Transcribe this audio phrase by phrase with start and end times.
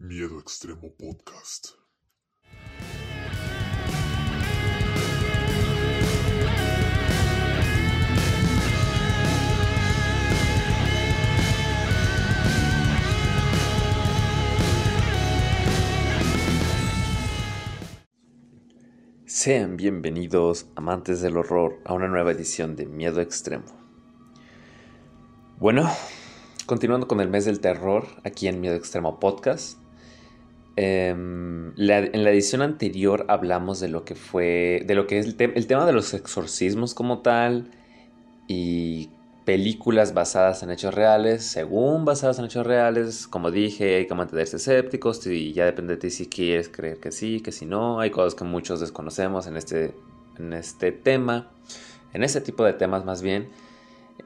[0.00, 1.70] Miedo Extremo Podcast.
[19.26, 23.66] Sean bienvenidos, amantes del horror, a una nueva edición de Miedo Extremo.
[25.58, 25.90] Bueno,
[26.66, 29.87] continuando con el mes del terror, aquí en Miedo Extremo Podcast.
[30.78, 35.36] Em, en la edición anterior hablamos de lo que fue, de lo que es el,
[35.36, 37.70] te- el tema de los exorcismos como tal
[38.48, 39.10] y
[39.44, 44.56] películas basadas en hechos reales, según basadas en hechos reales, como dije, hay que mantenerse
[44.56, 48.10] escépticos y ya depende de ti si quieres creer que sí, que si no, hay
[48.10, 49.94] cosas que muchos desconocemos en este,
[50.38, 51.50] en este tema,
[52.12, 53.48] en este tipo de temas más bien.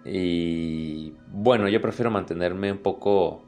[0.05, 3.43] Y bueno, yo prefiero mantenerme un poco,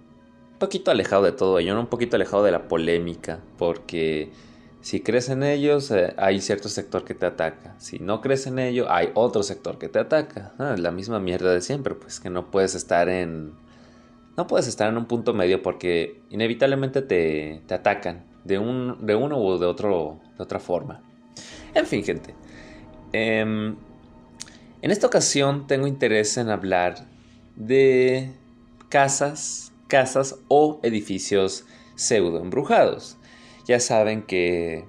[0.59, 1.81] poquito alejado de todo ello, ¿no?
[1.81, 4.31] un poquito alejado de la polémica, porque
[4.81, 7.75] si crees en ellos, eh, hay cierto sector que te ataca.
[7.79, 10.53] Si no crees en ello, hay otro sector que te ataca.
[10.59, 13.53] Ah, la misma mierda de siempre, pues que no puedes estar en...
[14.37, 19.15] No puedes estar en un punto medio porque inevitablemente te, te atacan de, un, de
[19.15, 21.03] uno u de, otro, de otra forma.
[21.73, 22.35] En fin, gente.
[23.13, 23.77] Em,
[24.83, 27.07] en esta ocasión tengo interés en hablar
[27.57, 28.33] de
[28.89, 33.17] casas, casas o edificios pseudo embrujados.
[33.69, 34.87] Ya saben que,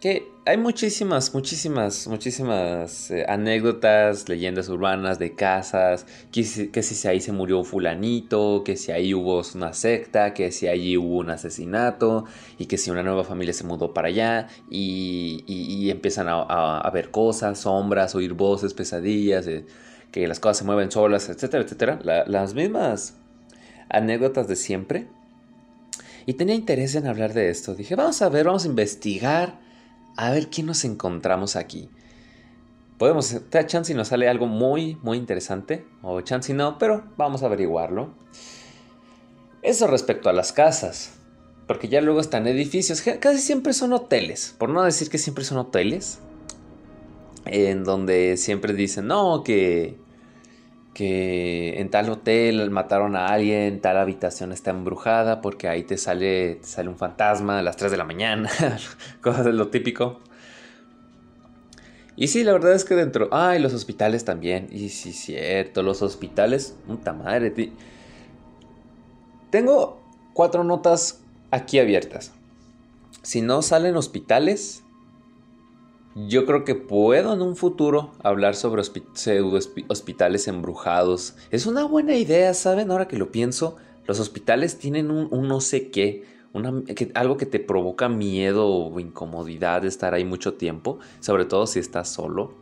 [0.00, 7.06] que hay muchísimas, muchísimas, muchísimas eh, anécdotas, leyendas urbanas de casas, que si, que si
[7.06, 11.18] ahí se murió un fulanito, que si ahí hubo una secta, que si allí hubo
[11.18, 12.24] un asesinato,
[12.58, 17.10] y que si una nueva familia se mudó para allá, y, y- empiezan a, ver
[17.10, 19.66] cosas, sombras, oír voces, pesadillas, eh,
[20.10, 21.98] que las cosas se mueven solas, etcétera, etcétera.
[22.02, 23.18] La- las mismas
[23.96, 25.08] anécdotas de siempre.
[26.26, 27.74] Y tenía interés en hablar de esto.
[27.74, 29.60] Dije, vamos a ver, vamos a investigar,
[30.16, 31.88] a ver qué nos encontramos aquí.
[32.98, 37.04] Podemos, te chance y nos sale algo muy, muy interesante, o chance y no, pero
[37.16, 38.14] vamos a averiguarlo.
[39.62, 41.14] Eso respecto a las casas,
[41.66, 45.58] porque ya luego están edificios, casi siempre son hoteles, por no decir que siempre son
[45.58, 46.20] hoteles,
[47.46, 49.98] en donde siempre dicen, no, que,
[50.94, 56.56] que en tal hotel mataron a alguien, tal habitación está embrujada porque ahí te sale,
[56.56, 58.48] te sale un fantasma a las 3 de la mañana,
[59.20, 60.20] cosas de lo típico.
[62.16, 63.28] Y sí, la verdad es que dentro...
[63.32, 64.68] Ay, los hospitales también.
[64.70, 66.76] Y sí, cierto, los hospitales...
[66.86, 67.52] Puta madre.
[69.50, 70.00] Tengo
[70.32, 72.32] cuatro notas aquí abiertas.
[73.22, 74.83] Si no salen hospitales,
[76.14, 81.34] yo creo que puedo en un futuro hablar sobre pseudo hospi- hospitales embrujados.
[81.50, 82.90] Es una buena idea, ¿saben?
[82.90, 83.76] Ahora que lo pienso,
[84.06, 86.24] los hospitales tienen un, no sé qué,
[87.14, 91.80] algo que te provoca miedo o incomodidad de estar ahí mucho tiempo, sobre todo si
[91.80, 92.52] estás solo.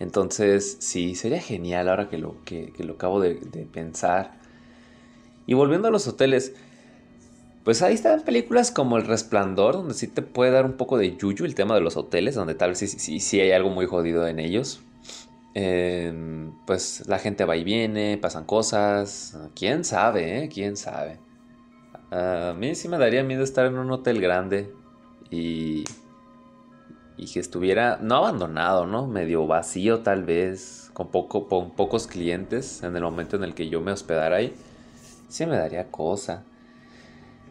[0.00, 3.36] Entonces, sí, sería genial ahora que lo, que, lo acabo de
[3.72, 4.40] pensar.
[5.46, 6.54] Y volviendo a los hoteles,
[7.64, 11.16] pues ahí están películas como El Resplandor, donde sí te puede dar un poco de
[11.16, 13.86] yuyu el tema de los hoteles, donde tal vez sí, sí, sí hay algo muy
[13.86, 14.80] jodido en ellos.
[15.54, 19.36] Em, pues la gente va y viene, pasan cosas.
[19.54, 20.48] ¿Quién sabe, eh?
[20.48, 21.18] ¿Quién sabe?
[22.10, 24.72] A mí sí me daría miedo estar en un hotel grande
[25.30, 25.84] y,
[27.16, 29.06] y que estuviera, no abandonado, ¿no?
[29.06, 33.68] Medio vacío tal vez, con, poco, con pocos clientes en el momento en el que
[33.68, 34.54] yo me hospedara ahí.
[35.28, 36.44] Sí me daría cosa.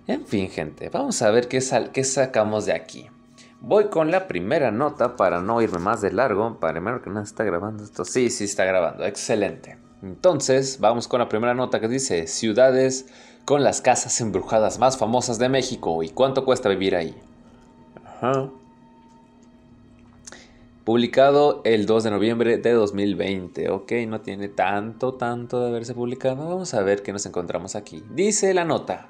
[0.10, 3.06] En fin, gente, vamos a ver qué, sal- qué sacamos de aquí.
[3.62, 6.60] Voy con la primera nota para no irme más de largo.
[6.60, 8.04] Para primero que nada, ¿está grabando esto?
[8.06, 9.06] Sí, sí está grabando.
[9.06, 9.78] Excelente.
[10.02, 13.06] Entonces, vamos con la primera nota que dice: Ciudades
[13.46, 17.16] con las casas embrujadas más famosas de México y cuánto cuesta vivir ahí.
[18.04, 18.50] Ajá.
[20.86, 23.70] Publicado el 2 de noviembre de 2020.
[23.70, 26.38] Ok, no tiene tanto, tanto de haberse publicado.
[26.50, 28.04] Vamos a ver qué nos encontramos aquí.
[28.10, 29.08] Dice la nota.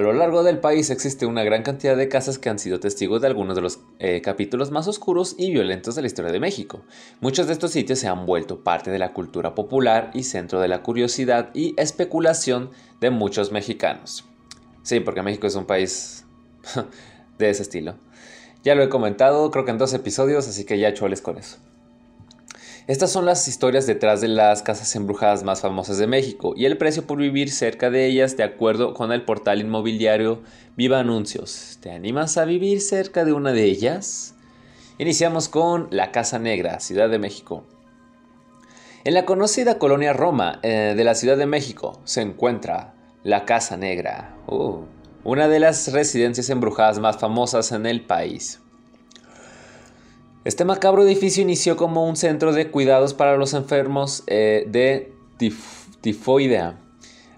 [0.00, 3.20] A lo largo del país existe una gran cantidad de casas que han sido testigos
[3.20, 6.80] de algunos de los eh, capítulos más oscuros y violentos de la historia de México.
[7.20, 10.68] Muchos de estos sitios se han vuelto parte de la cultura popular y centro de
[10.68, 14.24] la curiosidad y especulación de muchos mexicanos.
[14.82, 16.24] Sí, porque México es un país
[17.38, 17.96] de ese estilo.
[18.64, 21.58] Ya lo he comentado, creo que en dos episodios, así que ya chuales con eso.
[22.90, 26.76] Estas son las historias detrás de las casas embrujadas más famosas de México y el
[26.76, 30.42] precio por vivir cerca de ellas de acuerdo con el portal inmobiliario
[30.76, 31.78] Viva Anuncios.
[31.80, 34.34] ¿Te animas a vivir cerca de una de ellas?
[34.98, 37.64] Iniciamos con La Casa Negra, Ciudad de México.
[39.04, 43.76] En la conocida colonia Roma eh, de la Ciudad de México se encuentra La Casa
[43.76, 44.36] Negra.
[44.48, 44.80] Uh,
[45.22, 48.58] una de las residencias embrujadas más famosas en el país.
[50.42, 55.12] Este macabro edificio inició como un centro de cuidados para los enfermos eh, de
[56.00, 56.78] tifoidea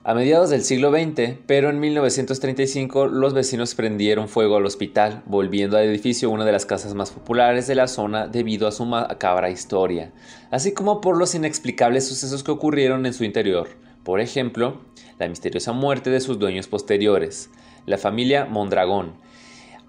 [0.05, 5.77] a mediados del siglo XX, pero en 1935 los vecinos prendieron fuego al hospital, volviendo
[5.77, 9.51] al edificio una de las casas más populares de la zona debido a su macabra
[9.51, 10.13] historia,
[10.53, 13.69] así como por los inexplicables sucesos que ocurrieron en su interior.
[14.05, 14.81] Por ejemplo,
[15.19, 17.51] la misteriosa muerte de sus dueños posteriores,
[17.85, 19.15] la familia Mondragón,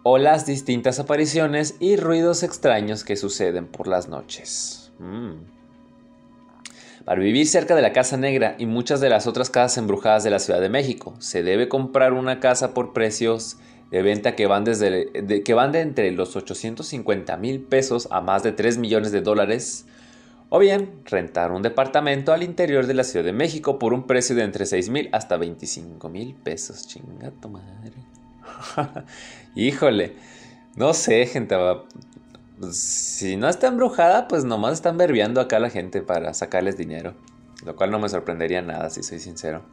[0.03, 4.91] o las distintas apariciones y ruidos extraños que suceden por las noches.
[4.99, 5.53] Mm.
[7.05, 10.29] Para vivir cerca de la Casa Negra y muchas de las otras casas embrujadas de
[10.29, 13.57] la Ciudad de México, se debe comprar una casa por precios
[13.91, 18.21] de venta que van, desde, de, que van de entre los 850 mil pesos a
[18.21, 19.85] más de 3 millones de dólares,
[20.49, 24.35] o bien rentar un departamento al interior de la Ciudad de México por un precio
[24.35, 26.87] de entre 6 mil hasta 25 mil pesos.
[26.87, 27.93] Chinga tu madre.
[29.55, 30.15] Híjole,
[30.75, 31.55] no sé, gente.
[32.71, 37.13] Si no está embrujada, pues nomás están verbiando acá la gente para sacarles dinero.
[37.65, 39.63] Lo cual no me sorprendería nada, si soy sincero.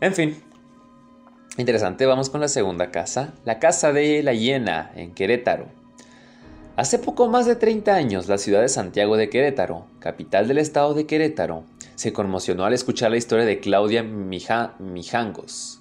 [0.00, 0.36] En fin.
[1.58, 3.32] Interesante, vamos con la segunda casa.
[3.44, 5.66] La casa de la hiena, en Querétaro.
[6.76, 10.92] Hace poco más de 30 años, la ciudad de Santiago de Querétaro, capital del estado
[10.92, 11.64] de Querétaro,
[11.94, 15.80] se conmocionó al escuchar la historia de Claudia Mijangos,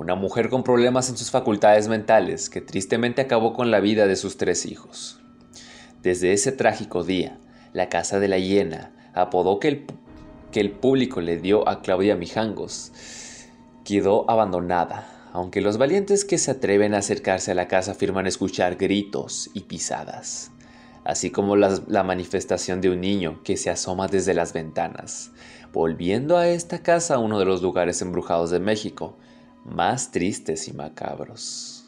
[0.00, 4.16] una mujer con problemas en sus facultades mentales que tristemente acabó con la vida de
[4.16, 5.20] sus tres hijos.
[6.02, 7.38] Desde ese trágico día,
[7.74, 9.86] la casa de la hiena, apodó que el,
[10.52, 12.92] que el público le dio a Claudia Mijangos,
[13.84, 18.76] quedó abandonada, aunque los valientes que se atreven a acercarse a la casa afirman escuchar
[18.76, 20.50] gritos y pisadas,
[21.04, 25.30] así como la manifestación de un niño que se asoma desde las ventanas,
[25.74, 29.18] volviendo a esta casa uno de los lugares embrujados de México,
[29.64, 31.84] más tristes y macabros.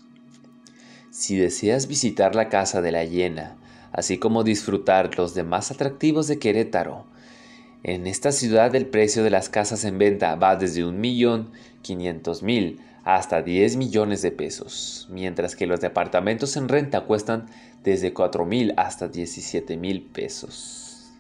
[1.11, 3.57] Si deseas visitar la casa de la hiena,
[3.93, 7.05] así como disfrutar los demás atractivos de Querétaro.
[7.83, 11.51] En esta ciudad el precio de las casas en venta va desde un millón
[12.43, 17.47] mil hasta 10 millones de pesos, mientras que los departamentos en renta cuestan
[17.83, 21.13] desde 4 mil hasta 17 mil pesos.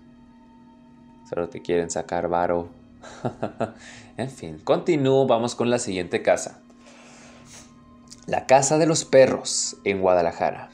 [1.28, 2.68] Solo te quieren sacar varo.
[4.16, 6.60] en fin, continúo, vamos con la siguiente casa.
[8.26, 10.70] La Casa de los Perros en Guadalajara.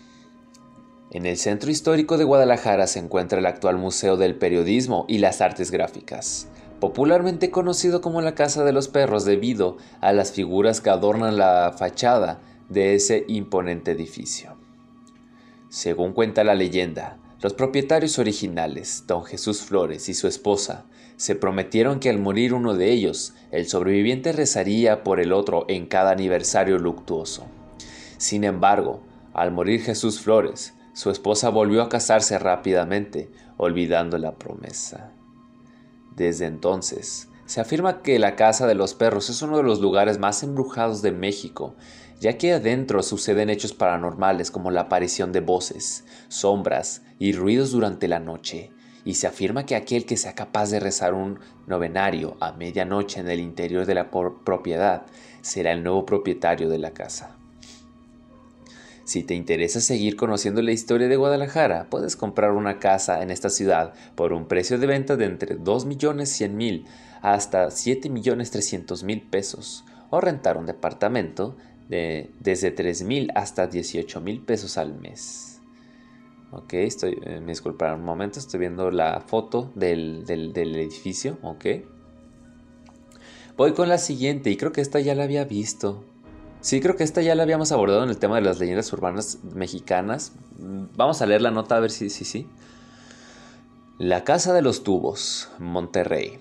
[1.10, 5.40] En el centro histórico de Guadalajara se encuentra el actual Museo del Periodismo y las
[5.40, 6.48] Artes Gráficas,
[6.80, 11.74] popularmente conocido como la Casa de los Perros debido a las figuras que adornan la
[11.76, 14.56] fachada de ese imponente edificio.
[15.70, 20.86] Según cuenta la leyenda, los propietarios originales, don Jesús Flores y su esposa,
[21.16, 25.86] se prometieron que al morir uno de ellos, el sobreviviente rezaría por el otro en
[25.86, 27.46] cada aniversario luctuoso.
[28.16, 29.02] Sin embargo,
[29.34, 35.12] al morir Jesús Flores, su esposa volvió a casarse rápidamente, olvidando la promesa.
[36.16, 40.18] Desde entonces, se afirma que la Casa de los Perros es uno de los lugares
[40.18, 41.76] más embrujados de México,
[42.20, 48.08] ya que adentro suceden hechos paranormales como la aparición de voces, sombras y ruidos durante
[48.08, 48.72] la noche,
[49.04, 53.28] y se afirma que aquel que sea capaz de rezar un novenario a medianoche en
[53.28, 55.06] el interior de la propiedad
[55.40, 57.38] será el nuevo propietario de la casa.
[59.04, 63.48] Si te interesa seguir conociendo la historia de Guadalajara, puedes comprar una casa en esta
[63.48, 66.84] ciudad por un precio de venta de entre 2.100.000
[67.22, 71.56] hasta 7.300.000 pesos o rentar un departamento
[71.88, 75.60] de desde 3.000 hasta 18.000 pesos al mes.
[76.50, 81.66] Ok, estoy, eh, me disculparán un momento, estoy viendo la foto del, del edificio, ok.
[83.56, 86.04] Voy con la siguiente y creo que esta ya la había visto.
[86.60, 89.38] Sí, creo que esta ya la habíamos abordado en el tema de las leyendas urbanas
[89.54, 90.32] mexicanas.
[90.96, 92.46] Vamos a leer la nota a ver si sí, sí.
[93.98, 96.38] La Casa de los Tubos, Monterrey.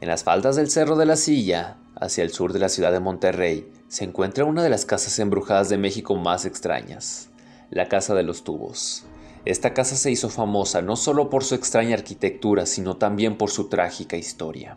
[0.00, 3.00] En las faldas del Cerro de la Silla, hacia el sur de la ciudad de
[3.00, 7.30] Monterrey, se encuentra una de las casas embrujadas de México más extrañas,
[7.70, 9.06] la Casa de los Tubos.
[9.46, 13.70] Esta casa se hizo famosa no solo por su extraña arquitectura, sino también por su
[13.70, 14.76] trágica historia.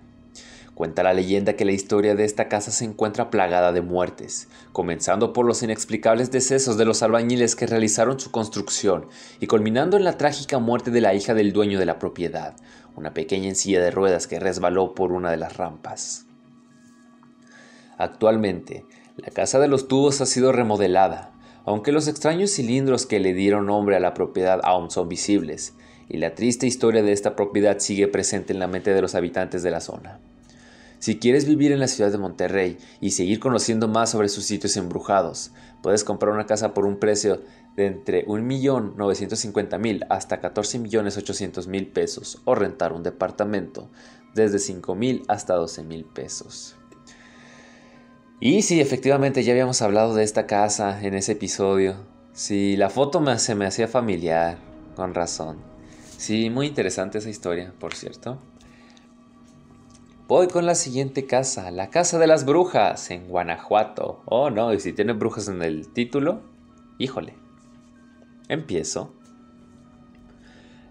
[0.73, 5.33] Cuenta la leyenda que la historia de esta casa se encuentra plagada de muertes, comenzando
[5.33, 9.09] por los inexplicables decesos de los albañiles que realizaron su construcción
[9.41, 12.55] y culminando en la trágica muerte de la hija del dueño de la propiedad,
[12.95, 16.25] una pequeña silla de ruedas que resbaló por una de las rampas.
[17.97, 18.85] Actualmente,
[19.21, 21.31] la casa de los tubos ha sido remodelada,
[21.65, 25.73] aunque los extraños cilindros que le dieron nombre a la propiedad aún son visibles,
[26.07, 29.61] y la triste historia de esta propiedad sigue presente en la mente de los habitantes
[29.61, 30.19] de la zona.
[30.99, 34.75] Si quieres vivir en la ciudad de Monterrey y seguir conociendo más sobre sus sitios
[34.75, 37.41] embrujados, puedes comprar una casa por un precio
[37.75, 43.89] de entre 1.950.000 hasta 14.800.000 pesos o rentar un departamento
[44.33, 46.78] desde 5.000 hasta 12.000 pesos.
[48.41, 51.95] Y sí, efectivamente ya habíamos hablado de esta casa en ese episodio.
[52.31, 54.57] Sí, la foto me, se me hacía familiar,
[54.95, 55.57] con razón.
[56.17, 58.39] Sí, muy interesante esa historia, por cierto.
[60.29, 64.21] Voy con la siguiente casa, la Casa de las Brujas, en Guanajuato.
[64.25, 66.41] Oh, no, y si tiene brujas en el título,
[66.97, 67.33] híjole.
[68.47, 69.13] Empiezo.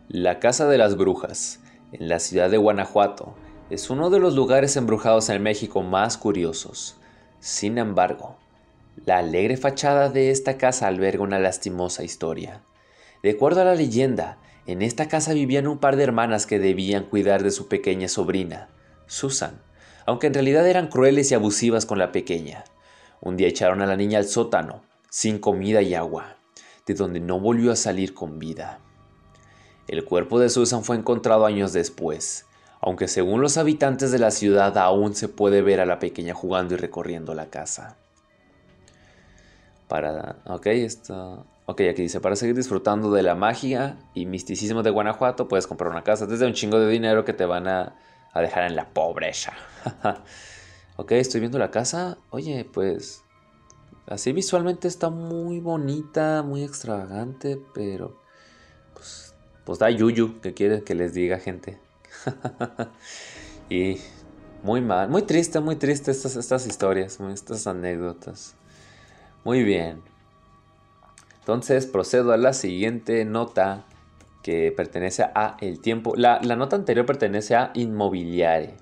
[0.08, 1.60] La Casa de las Brujas,
[1.92, 3.36] en la ciudad de Guanajuato,
[3.70, 6.97] es uno de los lugares embrujados en México más curiosos.
[7.40, 8.36] Sin embargo,
[9.06, 12.62] la alegre fachada de esta casa alberga una lastimosa historia.
[13.22, 17.04] De acuerdo a la leyenda, en esta casa vivían un par de hermanas que debían
[17.04, 18.68] cuidar de su pequeña sobrina.
[19.06, 19.62] Susan,
[20.04, 22.64] aunque en realidad eran crueles y abusivas con la pequeña.
[23.20, 26.36] Un día echaron a la niña al sótano, sin comida y agua,
[26.86, 28.80] de donde no volvió a salir con vida.
[29.86, 32.44] El cuerpo de Susan fue encontrado años después,
[32.80, 36.74] aunque según los habitantes de la ciudad aún se puede ver a la pequeña jugando
[36.74, 37.96] y recorriendo la casa.
[39.88, 44.90] Para, ok, esto, ok, aquí dice, para seguir disfrutando de la magia y misticismo de
[44.90, 47.94] Guanajuato, puedes comprar una casa desde un chingo de dinero que te van a
[48.34, 49.52] dejar en la pobreza.
[50.96, 52.18] ok, estoy viendo la casa.
[52.30, 53.24] Oye, pues
[54.06, 58.20] así visualmente está muy bonita, muy extravagante, pero
[58.94, 61.78] pues, pues da yuyu, que quiere que les diga gente.
[63.70, 63.98] y
[64.62, 68.54] muy mal, muy triste, muy triste estas, estas historias, estas anécdotas.
[69.44, 70.02] Muy bien.
[71.40, 73.86] Entonces procedo a la siguiente nota
[74.42, 76.14] que pertenece a El Tiempo.
[76.16, 78.74] La, nota anterior pertenece a Inmobiliare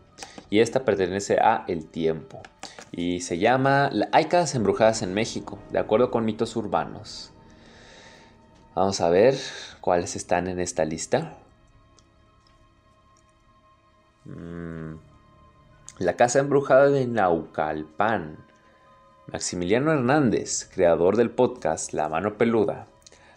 [0.50, 2.42] y esta pertenece a El Tiempo.
[2.90, 7.30] Y se llama Hay casas embrujadas en México, de acuerdo con mitos urbanos.
[8.74, 9.36] Vamos a ver
[9.80, 11.36] cuáles están en esta lista.
[14.26, 14.96] Mm,
[15.98, 18.36] la casa embrujada de Naucalpan.
[19.32, 22.86] Maximiliano Hernández, creador del podcast La Mano Peluda,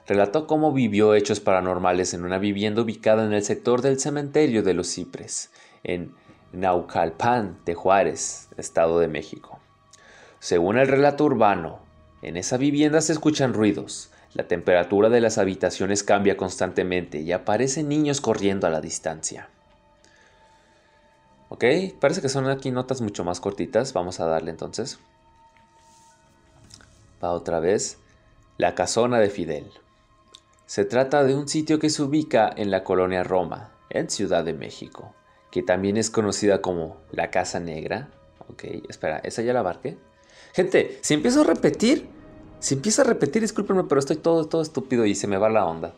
[0.08, 4.74] relató cómo vivió hechos paranormales en una vivienda ubicada en el sector del cementerio de
[4.74, 5.52] los Cipres,
[5.84, 6.16] en
[6.54, 9.60] Naucalpan de Juárez, Estado de México.
[10.40, 11.82] Según el relato urbano,
[12.24, 17.90] en esa vivienda se escuchan ruidos, la temperatura de las habitaciones cambia constantemente y aparecen
[17.90, 19.50] niños corriendo a la distancia.
[21.50, 21.66] Ok,
[22.00, 25.00] parece que son aquí notas mucho más cortitas, vamos a darle entonces.
[27.24, 27.98] Va otra vez.
[28.58, 29.72] La casona de Fidel.
[30.66, 34.54] Se trata de un sitio que se ubica en la colonia Roma, en Ciudad de
[34.54, 35.16] México,
[35.50, 38.10] que también es conocida como la Casa Negra.
[38.50, 39.98] Ok, espera, ¿esa ya la abarqué?
[40.54, 42.08] Gente, si empiezo a repetir,
[42.60, 45.66] si empiezo a repetir, discúlpenme, pero estoy todo, todo estúpido y se me va la
[45.66, 45.94] onda.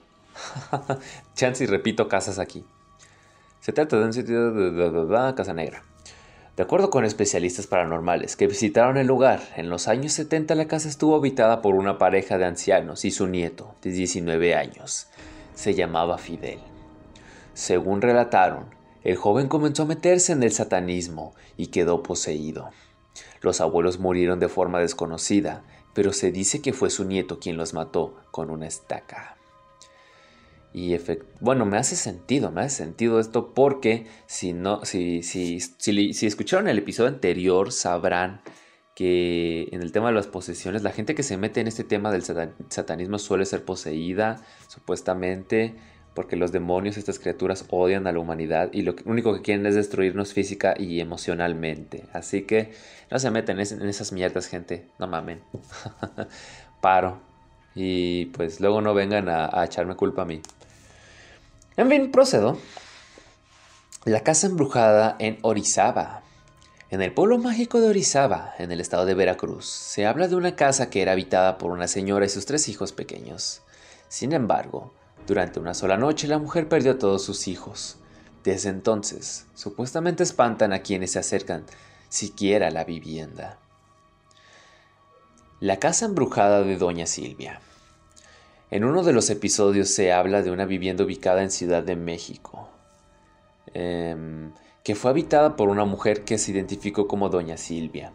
[1.36, 2.63] Chance y repito casas aquí.
[3.61, 5.83] Se trata de un sitio de Casa Negra.
[6.57, 10.89] De acuerdo con especialistas paranormales que visitaron el lugar, en los años 70 la casa
[10.89, 15.09] estuvo habitada por una pareja de ancianos y su nieto, de 19 años.
[15.53, 16.57] Se llamaba Fidel.
[17.53, 18.65] Según relataron,
[19.03, 22.71] el joven comenzó a meterse en el satanismo y quedó poseído.
[23.41, 25.61] Los abuelos murieron de forma desconocida,
[25.93, 29.37] pero se dice que fue su nieto quien los mató con una estaca.
[30.73, 30.95] Y
[31.41, 36.69] bueno, me hace sentido, me hace sentido esto porque si no, si, si, si, escucharon
[36.69, 38.41] el episodio anterior sabrán
[38.95, 42.11] que en el tema de las posesiones, la gente que se mete en este tema
[42.11, 45.75] del satanismo suele ser poseída, supuestamente,
[46.13, 49.75] porque los demonios, estas criaturas, odian a la humanidad y lo único que quieren es
[49.75, 52.05] destruirnos física y emocionalmente.
[52.13, 52.71] Así que
[53.09, 55.41] no se meten en esas mierdas, gente, no mamen.
[56.81, 57.19] Paro.
[57.75, 60.41] Y pues luego no vengan a echarme culpa a mí.
[61.77, 62.57] En fin, procedo.
[64.03, 66.21] La casa embrujada en Orizaba.
[66.89, 70.57] En el pueblo mágico de Orizaba, en el estado de Veracruz, se habla de una
[70.57, 73.61] casa que era habitada por una señora y sus tres hijos pequeños.
[74.09, 74.91] Sin embargo,
[75.25, 77.95] durante una sola noche la mujer perdió a todos sus hijos.
[78.43, 81.63] Desde entonces, supuestamente espantan a quienes se acercan
[82.09, 83.57] siquiera a la vivienda.
[85.61, 87.61] La casa embrujada de Doña Silvia.
[88.71, 92.69] En uno de los episodios se habla de una vivienda ubicada en Ciudad de México,
[93.73, 98.13] em, que fue habitada por una mujer que se identificó como Doña Silvia.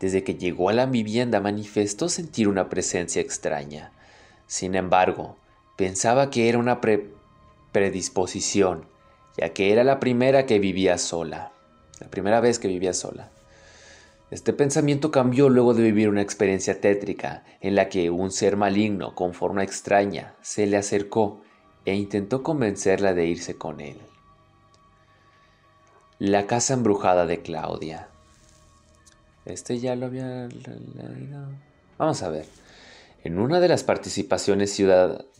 [0.00, 3.92] Desde que llegó a la vivienda manifestó sentir una presencia extraña.
[4.46, 5.36] Sin embargo,
[5.76, 6.80] pensaba que era una
[7.72, 8.86] predisposición,
[9.36, 11.52] ya que era la primera que vivía sola.
[12.00, 13.28] la primera vez que vivía sola.
[14.30, 19.14] Este pensamiento cambió luego de vivir una experiencia tétrica en la que un ser maligno
[19.14, 21.40] con forma extraña se le acercó
[21.86, 23.98] e intentó convencerla de irse con él.
[26.18, 28.08] La casa embrujada de Claudia.
[29.46, 31.48] Este ya lo había leído.
[31.96, 32.44] Vamos a ver.
[33.24, 34.72] En una de las participaciones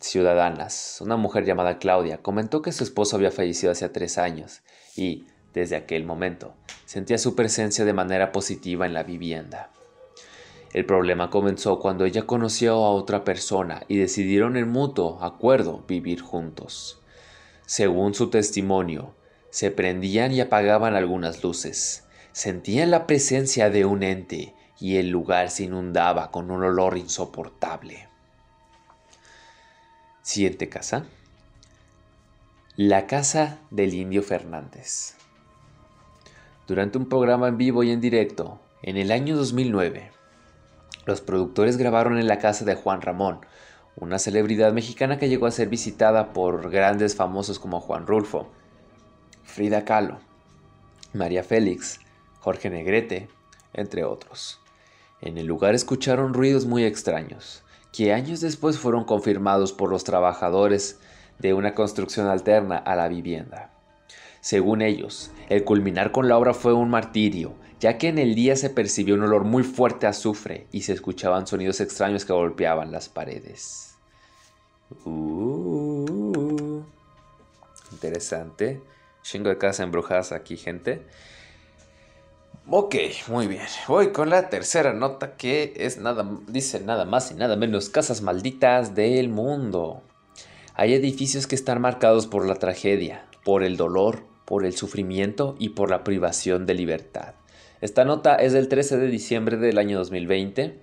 [0.00, 4.62] ciudadanas, una mujer llamada Claudia comentó que su esposo había fallecido hace tres años
[4.96, 5.26] y,
[5.58, 6.54] desde aquel momento,
[6.86, 9.70] sentía su presencia de manera positiva en la vivienda.
[10.72, 16.20] El problema comenzó cuando ella conoció a otra persona y decidieron en mutuo acuerdo vivir
[16.20, 17.00] juntos.
[17.66, 19.14] Según su testimonio,
[19.50, 25.50] se prendían y apagaban algunas luces, sentían la presencia de un ente y el lugar
[25.50, 28.08] se inundaba con un olor insoportable.
[30.22, 31.06] Siguiente casa.
[32.76, 35.17] La casa del indio Fernández.
[36.68, 40.10] Durante un programa en vivo y en directo, en el año 2009,
[41.06, 43.40] los productores grabaron en la casa de Juan Ramón,
[43.96, 48.50] una celebridad mexicana que llegó a ser visitada por grandes famosos como Juan Rulfo,
[49.44, 50.18] Frida Kahlo,
[51.14, 52.00] María Félix,
[52.38, 53.30] Jorge Negrete,
[53.72, 54.60] entre otros.
[55.22, 57.62] En el lugar escucharon ruidos muy extraños,
[57.94, 61.00] que años después fueron confirmados por los trabajadores
[61.38, 63.77] de una construcción alterna a la vivienda.
[64.40, 68.56] Según ellos, el culminar con la obra fue un martirio, ya que en el día
[68.56, 72.92] se percibió un olor muy fuerte a azufre y se escuchaban sonidos extraños que golpeaban
[72.92, 73.96] las paredes.
[75.04, 76.82] Uh,
[77.92, 78.80] interesante.
[79.22, 81.02] Chingo de casas embrujadas aquí, gente.
[82.70, 82.96] Ok,
[83.28, 83.66] muy bien.
[83.86, 88.20] Voy con la tercera nota que es nada, dice nada más y nada menos casas
[88.20, 90.02] malditas del mundo.
[90.74, 95.70] Hay edificios que están marcados por la tragedia, por el dolor, por el sufrimiento y
[95.70, 97.32] por la privación de libertad.
[97.80, 100.78] Esta nota es del 13 de diciembre del año 2020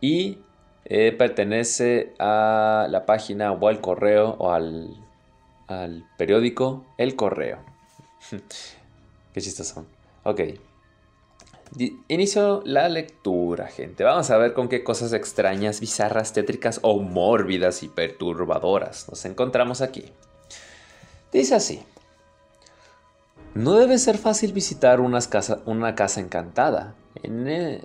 [0.00, 0.38] y
[0.84, 4.94] eh, pertenece a la página o al correo o al,
[6.16, 7.58] periódico El Correo.
[9.34, 9.88] Qué chistes son.
[10.22, 10.42] Ok.
[12.06, 14.04] Inicio la lectura, gente.
[14.04, 19.80] Vamos a ver con qué cosas extrañas, bizarras, tétricas o mórbidas y perturbadoras nos encontramos
[19.80, 20.12] aquí.
[21.36, 21.82] Dice así.
[23.52, 26.94] No debe ser fácil visitar una casa encantada.
[27.22, 27.84] En, e,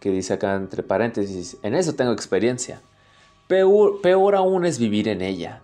[0.00, 2.80] que dice acá entre paréntesis, en eso tengo experiencia.
[3.46, 5.62] Peor, peor aún es vivir en ella.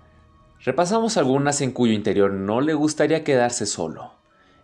[0.60, 4.12] Repasamos algunas en cuyo interior no le gustaría quedarse solo.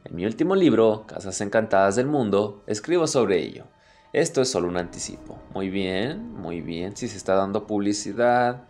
[0.05, 3.65] En mi último libro, Casas Encantadas del Mundo, escribo sobre ello.
[4.13, 5.41] Esto es solo un anticipo.
[5.55, 8.63] Muy bien, muy bien, si se está dando publicidad.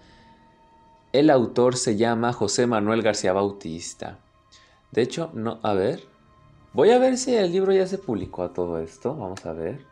[1.13, 4.19] El autor se llama José Manuel García Bautista.
[4.93, 6.05] De hecho, no, a ver.
[6.73, 9.17] Voy a ver si el libro ya se publicó a todo esto.
[9.17, 9.85] Vamos a ver.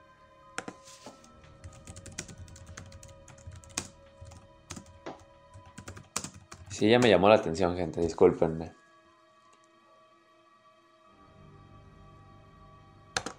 [6.70, 8.00] Sí, ya me llamó la atención, gente.
[8.00, 8.72] Discúlpenme.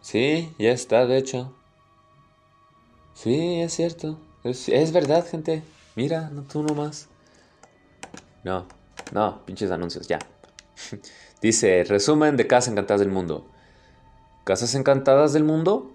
[0.02, 1.54] Sí, ya está, de hecho.
[3.14, 4.18] Sí, es cierto.
[4.44, 5.64] Es, es verdad, gente.
[5.96, 7.08] Mira, no tú nomás.
[8.50, 8.66] No,
[9.12, 10.18] no, pinches anuncios, ya.
[11.42, 13.46] Dice, resumen de Casas Encantadas del Mundo.
[14.44, 15.92] Casas Encantadas del Mundo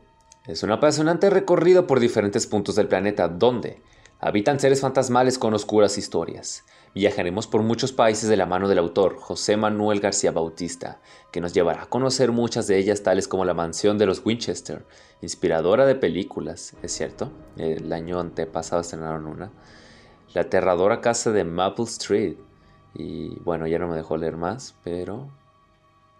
[0.47, 3.83] es un apasionante recorrido por diferentes puntos del planeta donde
[4.21, 6.63] habitan seres fantasmales con oscuras historias.
[6.95, 11.01] Viajaremos por muchos países de la mano del autor, José Manuel García Bautista,
[11.33, 14.87] que nos llevará a conocer muchas de ellas tales como la mansión de los Winchester,
[15.23, 19.51] inspiradora de películas, es cierto, el año antepasado estrenaron una,
[20.35, 22.37] la aterradora casa de Maple Street.
[22.93, 25.31] Y bueno, ya no me dejó leer más, pero...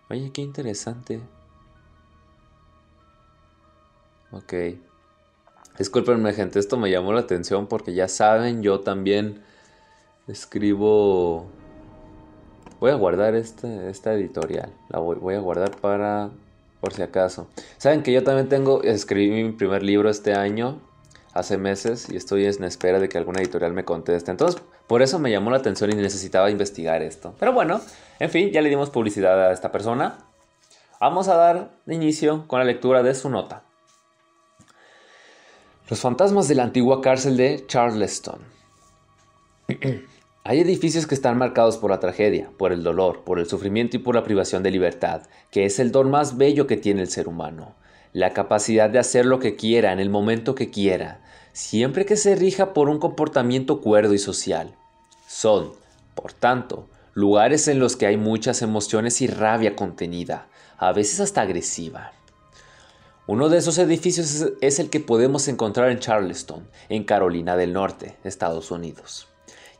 [0.09, 1.21] Oye, qué interesante.
[4.31, 4.55] Ok.
[5.79, 9.43] Disculpenme gente, esto me llamó la atención porque ya saben, yo también
[10.29, 11.47] escribo...
[12.81, 14.73] Voy a guardar este, esta editorial.
[14.91, 16.31] La voy, voy a guardar para...
[16.81, 17.49] por si acaso.
[17.79, 18.83] Saben que yo también tengo...
[18.83, 20.81] Escribí mi primer libro este año
[21.35, 24.31] hace meses y estoy en espera de que alguna editorial me conteste.
[24.31, 27.35] Entonces, por eso me llamó la atención y necesitaba investigar esto.
[27.39, 27.81] Pero bueno,
[28.21, 30.19] en fin, ya le dimos publicidad a esta persona.
[31.01, 33.65] Vamos a dar inicio con la lectura de su nota.
[35.89, 38.39] Los fantasmas de la antigua cárcel de Charleston.
[40.45, 44.01] Hay edificios que están marcados por la tragedia, por el dolor, por el sufrimiento y
[44.01, 47.29] por la privación de libertad, que es el don más bello que tiene el ser
[47.29, 47.75] humano
[48.15, 51.21] la capacidad de hacer lo que quiera en el momento que quiera,
[51.55, 54.75] siempre que se rija por un comportamiento cuerdo y social.
[55.27, 55.73] Son,
[56.15, 61.43] por tanto, lugares en los que hay muchas emociones y rabia contenida, a veces hasta
[61.43, 62.13] agresiva.
[63.27, 68.17] Uno de esos edificios es el que podemos encontrar en Charleston, en Carolina del Norte,
[68.25, 69.29] Estados Unidos.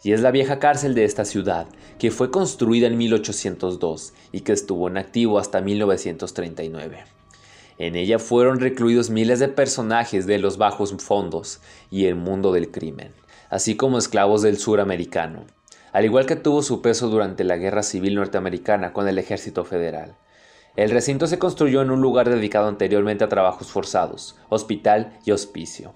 [0.05, 1.67] Y es la vieja cárcel de esta ciudad,
[1.99, 7.14] que fue construida en 1802 y que estuvo en activo hasta 1939.
[7.79, 11.61] En ella fueron recluidos miles de personajes de los bajos fondos
[11.91, 13.13] y el mundo del crimen,
[13.51, 15.45] así como esclavos del sur americano,
[15.93, 20.15] al igual que tuvo su peso durante la Guerra Civil Norteamericana con el Ejército Federal.
[20.77, 25.95] El recinto se construyó en un lugar dedicado anteriormente a trabajos forzados, hospital y hospicio.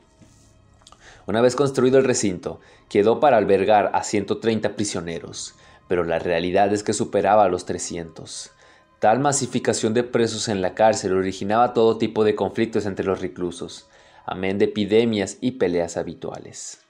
[1.26, 5.54] Una vez construido el recinto, quedó para albergar a 130 prisioneros,
[5.88, 8.52] pero la realidad es que superaba a los 300.
[8.98, 13.86] Tal masificación de presos en la cárcel originaba todo tipo de conflictos entre los reclusos,
[14.26, 16.80] amén de epidemias y peleas habituales.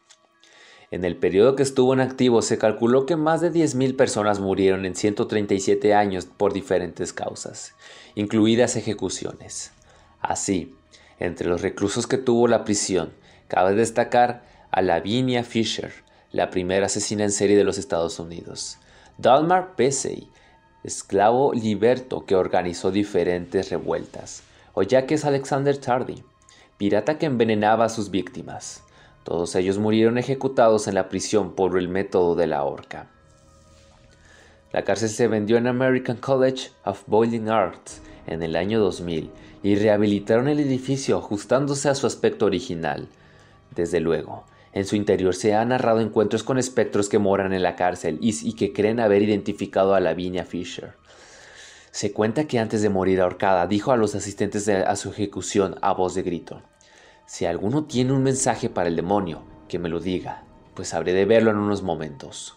[0.90, 4.86] En el periodo que estuvo en activo se calculó que más de 10.000 personas murieron
[4.86, 7.74] en 137 años por diferentes causas,
[8.14, 9.72] incluidas ejecuciones.
[10.20, 10.74] Así,
[11.18, 13.12] entre los reclusos que tuvo la prisión,
[13.48, 15.92] cabe destacar a Lavinia Fisher,
[16.32, 18.78] la primera asesina en serie de los Estados Unidos,
[19.18, 20.30] Dalmar Pesey,
[20.84, 24.42] esclavo liberto que organizó diferentes revueltas,
[24.74, 26.22] o Jacques Alexander Tardy,
[26.76, 28.82] pirata que envenenaba a sus víctimas,
[29.28, 33.08] todos ellos murieron ejecutados en la prisión por el método de la horca.
[34.72, 39.30] La cárcel se vendió en American College of Boiling Arts en el año 2000
[39.62, 43.08] y rehabilitaron el edificio ajustándose a su aspecto original.
[43.74, 44.44] Desde luego,
[44.78, 48.52] en su interior se han narrado encuentros con espectros que moran en la cárcel y,
[48.54, 50.94] que creen haber identificado a Lavinia Fisher.
[51.90, 55.92] Se cuenta que antes de morir ahorcada dijo a los asistentes a su ejecución a
[55.92, 56.62] voz de grito,
[57.26, 61.24] si alguno tiene un mensaje para el demonio, que me lo diga, pues habré de
[61.24, 62.56] verlo en unos momentos.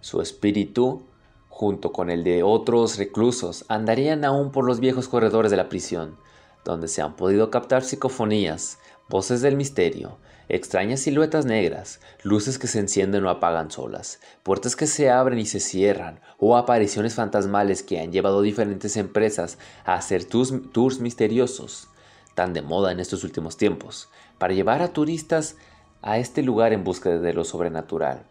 [0.00, 1.02] Su espíritu,
[1.48, 6.16] junto con el de otros reclusos, andarían aún por los viejos corredores de la prisión,
[6.64, 10.16] donde se han podido captar psicofonías, voces del misterio,
[10.52, 15.46] extrañas siluetas negras, luces que se encienden o apagan solas, puertas que se abren y
[15.46, 21.88] se cierran, o apariciones fantasmales que han llevado diferentes empresas a hacer tours, misteriosos
[22.34, 25.56] tan de moda en estos últimos tiempos, para llevar a turistas
[26.02, 28.22] a este lugar en busca de lo sobrenatural.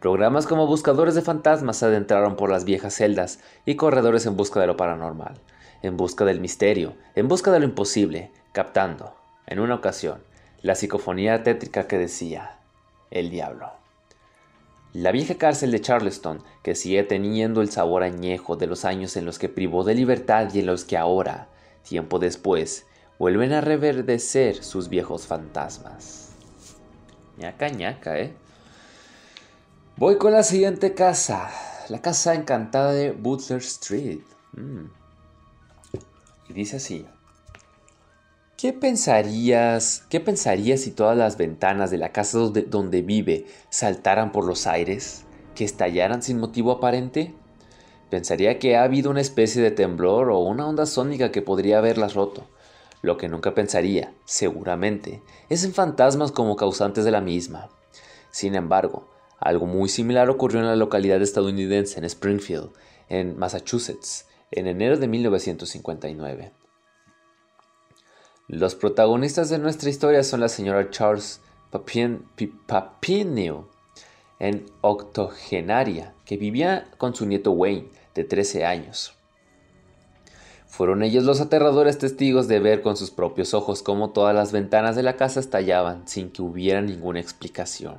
[0.00, 4.60] Programas como Buscadores de Fantasmas se adentraron por las viejas celdas y corredores en busca
[4.60, 5.34] de lo paranormal,
[5.82, 9.14] en busca del misterio, en busca de lo imposible, captando,
[9.46, 10.22] en una ocasión,
[10.62, 12.58] la psicofonía tétrica que decía,
[13.10, 13.72] el diablo.
[14.92, 19.24] La vieja cárcel de Charleston, que sigue teniendo el sabor añejo de los años en
[19.24, 21.48] los que privó de libertad y en los que ahora,
[21.88, 22.86] Tiempo después,
[23.18, 26.30] vuelven a reverdecer sus viejos fantasmas.
[27.38, 28.34] ñaca ñaca, ¿eh?
[29.96, 31.50] Voy con la siguiente casa,
[31.88, 34.20] la casa encantada de Butler Street.
[34.52, 34.86] Mm.
[36.48, 37.06] Y dice así.
[38.60, 44.32] ¿Qué pensarías, ¿Qué pensarías si todas las ventanas de la casa donde, donde vive saltaran
[44.32, 45.24] por los aires?
[45.54, 47.32] ¿Que estallaran sin motivo aparente?
[48.10, 52.12] Pensaría que ha habido una especie de temblor o una onda sónica que podría haberlas
[52.12, 52.48] roto.
[53.00, 57.70] Lo que nunca pensaría, seguramente, es en fantasmas como causantes de la misma.
[58.30, 62.68] Sin embargo, algo muy similar ocurrió en la localidad estadounidense en Springfield,
[63.08, 66.59] en Massachusetts, en enero de 1959.
[68.52, 73.68] Los protagonistas de nuestra historia son la señora Charles Papineau,
[74.40, 77.86] en octogenaria, que vivía con su nieto Wayne,
[78.16, 79.14] de 13 años.
[80.66, 84.96] Fueron ellos los aterradores testigos de ver con sus propios ojos cómo todas las ventanas
[84.96, 87.98] de la casa estallaban sin que hubiera ninguna explicación.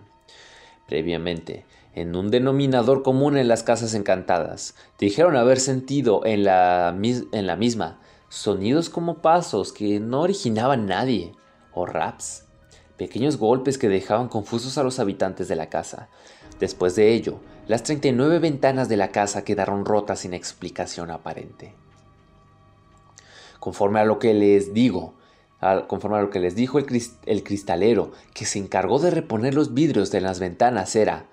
[0.86, 1.64] Previamente,
[1.96, 7.56] en un denominador común en las casas encantadas, dijeron haber sentido en la, en la
[7.56, 8.01] misma
[8.32, 11.34] sonidos como pasos que no originaban nadie,
[11.74, 12.46] o raps,
[12.96, 16.08] pequeños golpes que dejaban confusos a los habitantes de la casa.
[16.58, 21.74] Después de ello, las 39 ventanas de la casa quedaron rotas sin explicación aparente.
[23.60, 25.14] Conforme a lo que les digo,
[25.90, 29.74] conforme a lo que les dijo el, el cristalero que se encargó de reponer los
[29.74, 31.26] vidrios de las ventanas, era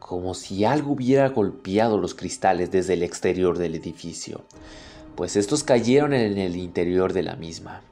[0.00, 4.42] como si algo hubiera golpeado los cristales desde el exterior del edificio,
[5.14, 7.82] pues estos cayeron en el interior de la misma.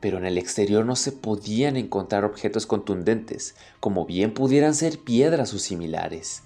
[0.00, 5.54] Pero en el exterior no se podían encontrar objetos contundentes, como bien pudieran ser piedras
[5.54, 6.42] o similares.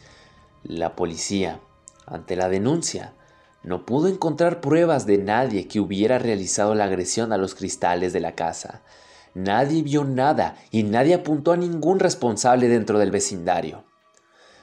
[0.63, 1.61] La policía,
[2.07, 3.13] ante la denuncia,
[3.63, 8.21] no pudo encontrar pruebas de nadie que hubiera realizado la agresión a los cristales de
[8.21, 8.83] la casa.
[9.35, 13.85] Nadie vio nada y nadie apuntó a ningún responsable dentro del vecindario.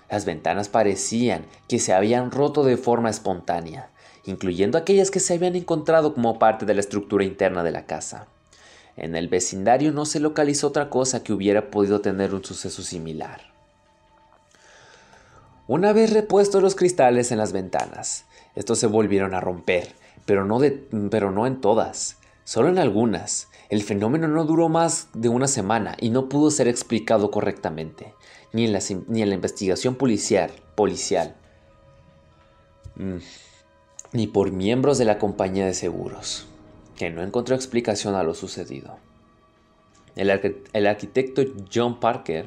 [0.09, 3.89] Las ventanas parecían que se habían roto de forma espontánea,
[4.25, 8.27] incluyendo aquellas que se habían encontrado como parte de la estructura interna de la casa.
[8.97, 13.53] En el vecindario no se localizó otra cosa que hubiera podido tener un suceso similar.
[15.67, 20.59] Una vez repuestos los cristales en las ventanas, estos se volvieron a romper, pero no,
[21.09, 23.49] pero no en todas, solo en algunas.
[23.69, 28.13] El fenómeno no duró más de una semana y no pudo ser explicado correctamente,
[28.53, 31.35] ni en la, ni en la investigación policial, policial
[32.95, 33.17] mm,
[34.15, 36.47] ni por miembros de la compañía de seguros,
[36.95, 38.97] que no encontró explicación a lo sucedido.
[40.15, 40.29] El,
[40.87, 42.45] arquitecto John Parker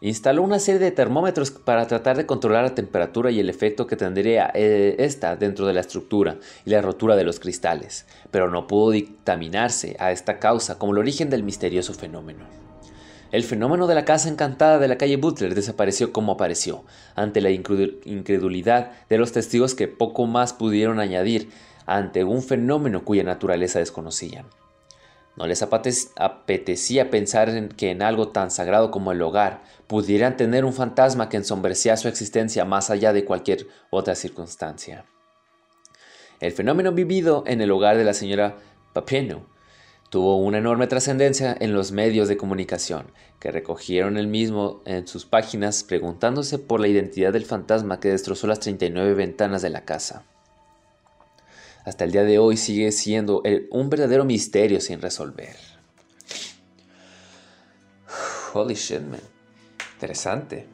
[0.00, 3.94] Instaló una serie de termómetros para tratar de controlar la temperatura y el efecto que
[3.94, 8.66] tendría eh, esta dentro de la estructura y la rotura de los cristales, pero no
[8.66, 12.46] pudo dictaminarse a esta causa como el origen del misterioso fenómeno.
[13.32, 17.48] El fenómeno de la casa encantada de la calle Butler desapareció como apareció, ante la
[17.50, 21.50] incredulidad de los testigos que poco más pudieron añadir
[21.86, 24.44] ante un fenómeno cuya naturaleza desconocían.
[25.34, 30.66] No les apetecía pensar en que en algo tan sagrado como el hogar pudieran tener
[30.66, 35.06] un fantasma que ensombreciera su existencia más allá de cualquier otra circunstancia.
[36.38, 38.58] El fenómeno vivido en el hogar de la señora
[38.92, 39.50] Papeno
[40.12, 43.06] tuvo una enorme trascendencia en los medios de comunicación,
[43.40, 48.46] que recogieron el mismo en sus páginas preguntándose por la identidad del fantasma que destrozó
[48.46, 50.24] las 39 ventanas de la casa
[51.84, 55.56] hasta el día de hoy sigue siendo un verdadero misterio sin resolver.
[58.54, 59.20] Holy shit, man.
[59.94, 60.66] Interesante.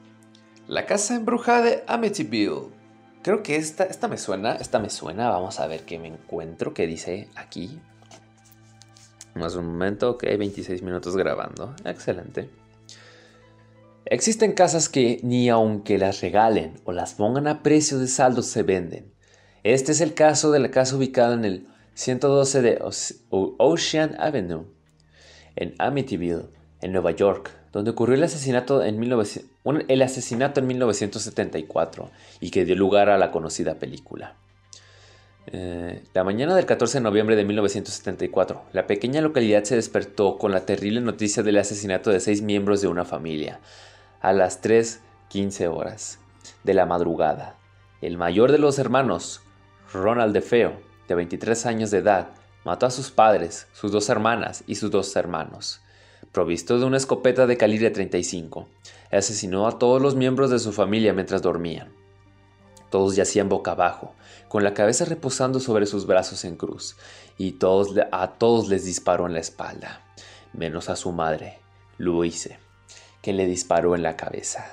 [0.66, 2.77] La casa embrujada de Amityville.
[3.22, 5.31] Creo que esta, esta me suena, esta me suena.
[5.31, 7.81] Vamos a ver qué me encuentro, qué dice aquí.
[9.38, 11.74] Más un momento, ok, 26 minutos grabando.
[11.85, 12.51] Excelente.
[14.05, 18.62] Existen casas que ni aunque las regalen o las pongan a precio de saldo se
[18.62, 19.12] venden.
[19.64, 22.83] Este es el caso de la casa ubicada en el 112 de
[23.31, 24.64] Ocean Avenue,
[25.57, 26.46] en Amityville,
[26.81, 29.03] en Nueva York, donde ocurrió el asesinato en,
[29.88, 34.37] el asesinato en 1974 y que dio lugar a la conocida película.
[35.50, 40.52] Eh, la mañana del 14 de noviembre de 1974, la pequeña localidad se despertó con
[40.52, 43.61] la terrible noticia del asesinato de seis miembros de una familia,
[44.20, 46.18] a las 3.15 horas
[46.64, 47.56] de la madrugada.
[48.02, 49.40] El mayor de los hermanos,
[49.90, 50.74] Ronald DeFeo,
[51.08, 52.28] de 23 años de edad,
[52.64, 55.80] mató a sus padres, sus dos hermanas y sus dos hermanos.
[56.30, 58.68] Provisto de una escopeta de calibre 35,
[59.11, 61.88] asesinó a todos los miembros de su familia mientras dormían.
[62.90, 64.14] Todos yacían boca abajo,
[64.48, 66.96] con la cabeza reposando sobre sus brazos en cruz,
[67.37, 67.56] y
[68.11, 70.02] a todos les disparó en la espalda,
[70.52, 71.58] menos a su madre,
[71.98, 72.58] Louise,
[73.22, 74.70] que le disparó en la cabeza.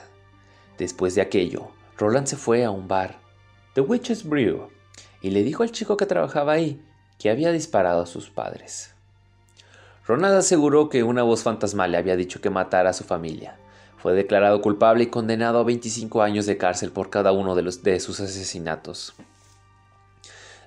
[0.78, 3.20] Después de aquello, Roland se fue a un bar,
[3.74, 4.70] The Witch's Brew,
[5.22, 6.82] y le dijo al chico que trabajaba ahí
[7.20, 8.96] que había disparado a sus padres.
[10.08, 13.58] Ronald aseguró que una voz fantasmal le había dicho que matara a su familia.
[13.98, 17.82] Fue declarado culpable y condenado a 25 años de cárcel por cada uno de, los,
[17.82, 19.16] de sus asesinatos.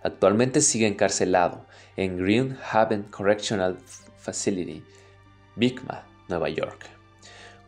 [0.02, 3.78] Actualmente sigue encarcelado en Green Haven Correctional
[4.16, 4.82] Facility,
[5.56, 6.86] Bigma, Nueva York.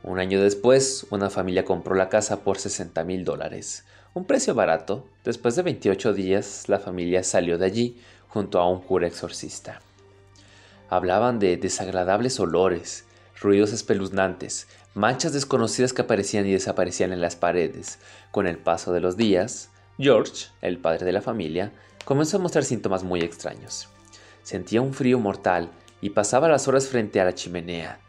[0.02, 5.06] Un año después, una familia compró la casa por 60 mil dólares, un precio barato,
[5.22, 9.80] después de 28 días la familia salió de allí junto a un cura exorcista.
[10.88, 13.04] Hablaban de desagradables olores,
[13.40, 18.00] ruidos espeluznantes, manchas desconocidas que aparecían y desaparecían en las paredes.
[18.32, 21.70] Con el paso de los días, George, el padre de la familia,
[22.04, 23.88] comenzó a mostrar síntomas muy extraños.
[24.42, 28.00] Sentía un frío mortal y pasaba las horas frente a la chimenea.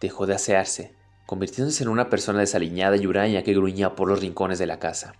[0.00, 0.94] Dejó de asearse,
[1.26, 5.14] convirtiéndose en una persona desaliñada y huraña que gruñía por los rincones de la casa.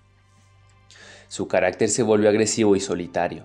[1.28, 3.44] Su carácter se volvió agresivo y solitario.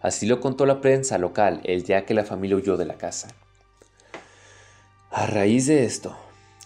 [0.00, 3.28] Así lo contó la prensa local el día que la familia huyó de la casa.
[5.10, 6.16] A raíz de esto,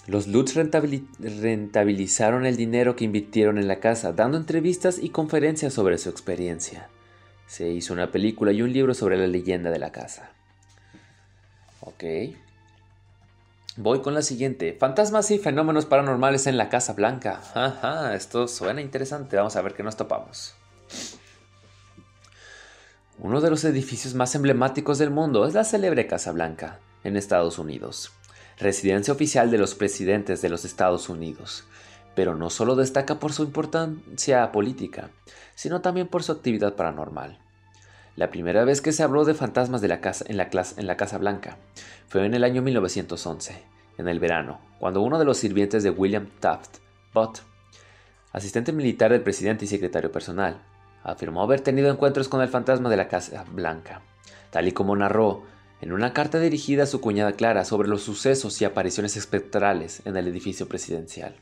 [0.06, 5.96] los Lutz rentabilizaron el dinero que invirtieron en la casa, dando entrevistas y conferencias sobre
[5.98, 6.90] su experiencia.
[7.54, 10.32] Se hizo una película y un libro sobre la leyenda de la casa.
[11.82, 12.02] Ok.
[13.76, 14.76] Voy con la siguiente.
[14.76, 17.40] Fantasmas y fenómenos paranormales en la Casa Blanca.
[17.54, 19.36] Ajá, esto suena interesante.
[19.36, 20.56] Vamos a ver qué nos topamos.
[23.20, 27.60] Uno de los edificios más emblemáticos del mundo es la célebre Casa Blanca, en Estados
[27.60, 28.10] Unidos,
[28.58, 31.62] residencia oficial de los presidentes de los Estados Unidos,
[32.16, 35.10] pero no solo destaca por su importancia política,
[35.54, 37.43] sino también por su actividad paranormal.
[38.16, 40.96] La primera vez que se habló de fantasmas de la casa, en, la en la
[40.96, 41.56] Casa Blanca
[42.06, 43.60] fue en el año 1911,
[43.98, 46.78] en el verano, cuando uno de los sirvientes de William Taft,
[47.12, 47.42] Bott,
[48.32, 50.62] asistente militar del presidente y secretario personal,
[51.02, 54.02] afirmó haber tenido encuentros con el fantasma de la Casa Blanca,
[54.50, 55.42] tal y como narró
[55.80, 60.16] en una carta dirigida a su cuñada Clara sobre los sucesos y apariciones espectrales en
[60.16, 61.34] el edificio presidencial.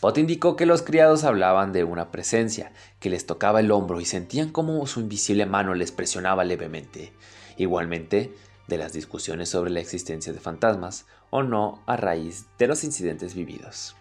[0.00, 4.04] Bot indicó que los criados hablaban de una presencia que les tocaba el hombro y
[4.04, 7.12] sentían como su invisible mano les presionaba levemente.
[7.56, 8.32] Igualmente,
[8.68, 13.34] de las discusiones sobre la existencia de fantasmas o no a raíz de los incidentes
[13.34, 13.96] vividos.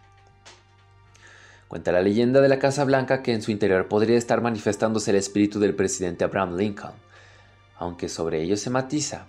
[1.67, 5.17] Cuenta la leyenda de la Casa Blanca que en su interior podría estar manifestándose el
[5.17, 6.93] espíritu del presidente Abraham Lincoln,
[7.77, 9.27] aunque sobre ello se matiza.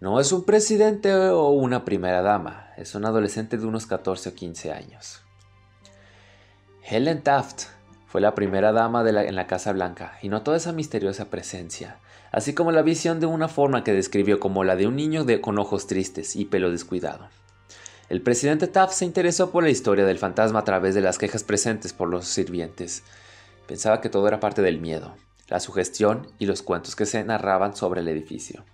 [0.00, 4.34] No es un presidente o una primera dama, es un adolescente de unos 14 o
[4.34, 5.22] 15 años.
[6.92, 7.66] Helen Taft
[8.08, 11.98] fue la primera dama en la Casa Blanca y notó esa misteriosa presencia,
[12.32, 15.60] así como la visión de una forma que describió como la de un niño con
[15.60, 17.28] ojos tristes y pelo descuidado.
[18.08, 21.44] El presidente Taft se interesó por la historia del fantasma a través de las quejas
[21.44, 23.04] presentes por los sirvientes.
[23.68, 25.14] Pensaba que todo era parte del miedo,
[25.46, 28.64] la sugestión y los cuentos que se narraban sobre el edificio.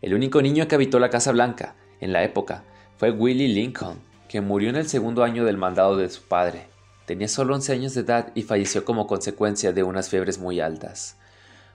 [0.00, 2.64] El único niño que habitó la Casa Blanca, en la época,
[2.96, 4.00] fue Willie Lincoln,
[4.32, 6.64] que murió en el segundo año del mandado de su padre.
[7.04, 11.18] Tenía solo 11 años de edad y falleció como consecuencia de unas fiebres muy altas.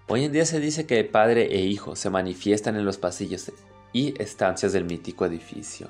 [0.07, 3.51] Hoy en día se dice que padre e hijo se manifiestan en los pasillos
[3.93, 5.89] y estancias del mítico edificio.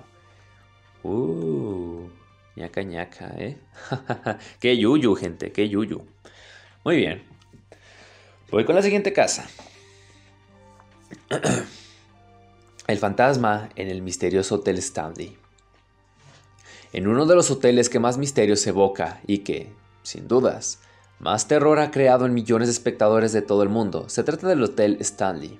[1.03, 2.09] Uh,
[2.57, 3.57] ñaca ñaca, ¿eh?
[4.59, 6.05] qué yuyu, gente, qué yuyu.
[6.83, 7.23] Muy bien.
[8.51, 9.47] Voy con la siguiente casa.
[12.87, 15.46] el fantasma en el misterioso Hotel Stanley.
[16.93, 19.71] En uno de los hoteles que más misterios evoca y que,
[20.03, 20.79] sin dudas,
[21.19, 24.63] más terror ha creado en millones de espectadores de todo el mundo, se trata del
[24.63, 25.59] Hotel Stanley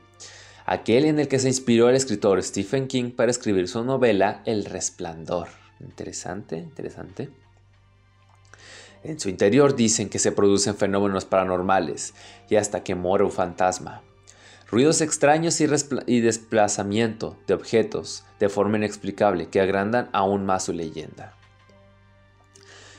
[0.67, 4.65] aquel en el que se inspiró el escritor Stephen King para escribir su novela El
[4.65, 5.47] Resplandor.
[5.79, 7.29] Interesante, interesante.
[9.03, 12.13] En su interior dicen que se producen fenómenos paranormales
[12.49, 14.03] y hasta que muere un fantasma.
[14.69, 21.33] Ruidos extraños y, desplazamiento de objetos de forma inexplicable que agrandan aún más su leyenda.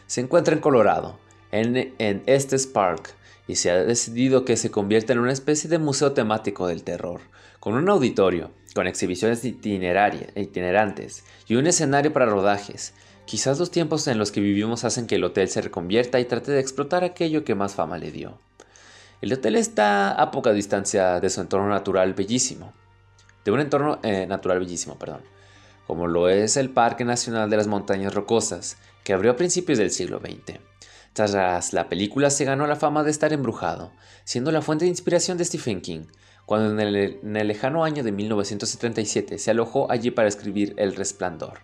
[0.06, 1.18] Se encuentra en Colorado,
[1.52, 3.14] en, en Estes Park,
[3.46, 7.20] y se ha decidido que se convierta en una especie de museo temático del terror,
[7.60, 12.94] con un auditorio, con exhibiciones itinerantes y un escenario para rodajes.
[13.26, 16.52] Quizás los tiempos en los que vivimos hacen que el hotel se reconvierta y trate
[16.52, 18.38] de explotar aquello que más fama le dio.
[19.20, 22.72] El hotel está a poca distancia de su entorno natural bellísimo,
[23.44, 25.22] de un entorno eh, natural bellísimo, perdón,
[25.88, 29.90] como lo es el Parque Nacional de las Montañas Rocosas, que abrió a principios del
[29.90, 30.60] siglo XX.
[31.14, 33.90] Tras la película se ganó la fama de estar embrujado,
[34.22, 36.04] siendo la fuente de inspiración de Stephen King,
[36.46, 41.58] cuando en el, lejano año de 1977 se alojó allí para escribir El Resplandor,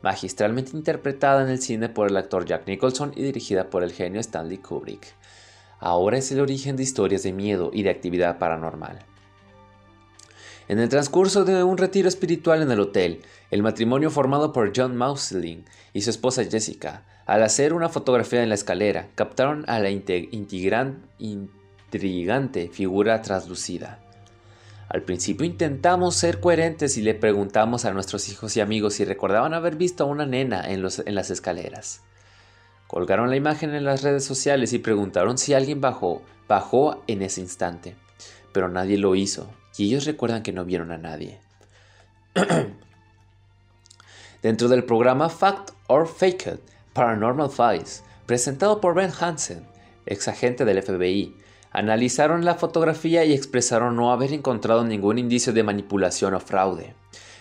[0.00, 4.20] magistralmente interpretada en el cine por el actor Jack Nicholson y dirigida por el genio
[4.20, 5.19] Stanley Kubrick.
[5.80, 8.98] Ahora es el origen de historias de miedo y de actividad paranormal.
[10.68, 14.94] En el transcurso de un retiro espiritual en el hotel, el matrimonio formado por John
[14.94, 19.90] Mausling y su esposa Jessica, al hacer una fotografía en la escalera, captaron a la
[19.90, 21.08] intrigante
[22.68, 23.98] figura traslucida.
[24.88, 29.54] Al principio intentamos ser coherentes y le preguntamos a nuestros hijos y amigos si recordaban
[29.54, 32.02] haber visto a una nena en, las escaleras.
[32.90, 37.40] Colgaron la imagen en las redes sociales y preguntaron si alguien bajó, bajó en ese
[37.40, 37.94] instante,
[38.52, 41.38] pero nadie lo hizo y ellos recuerdan que no vieron a nadie.
[44.42, 46.58] Dentro del programa Fact or Faked
[46.92, 49.64] Paranormal Files, presentado por Ben Hansen,
[50.04, 51.36] ex agente del FBI,
[51.70, 56.94] Analizaron la fotografía y expresaron no haber encontrado ningún indicio de manipulación o fraude.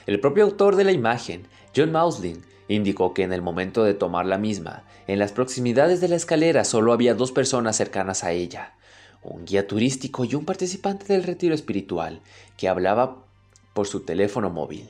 [0.06, 4.26] El propio autor de la imagen, John Mausling, indicó que en el momento de tomar
[4.26, 8.76] la misma, en las proximidades de la escalera solo había dos personas cercanas a ella,
[9.22, 12.22] un guía turístico y un participante del retiro espiritual,
[12.56, 13.18] que hablaba
[13.74, 14.88] por su teléfono móvil.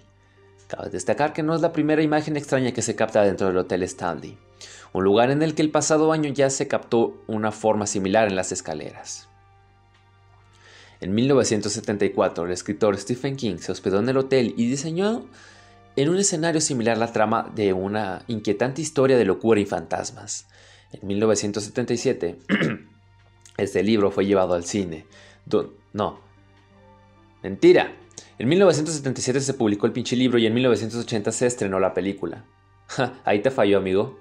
[0.68, 3.82] Cabe destacar que no es la primera imagen extraña que se capta dentro del Hotel
[3.84, 4.38] Stanley,
[4.94, 8.36] un lugar en el que el pasado año ya se captó una forma similar en
[8.36, 9.30] las escaleras.
[11.02, 15.26] En 1974, el escritor Stephen King se hospedó en el hotel y diseñó
[16.02, 20.48] en un escenario similar la trama de una inquietante historia de locura y fantasmas.
[20.94, 22.38] En 1977,
[23.58, 25.06] este libro fue llevado al cine.
[25.92, 26.20] no,
[27.44, 27.94] mentira.
[28.38, 32.46] En 1977 se publicó el pinche libro y en 1980 se estrenó la película.
[33.26, 34.20] ahí te falló, amigo.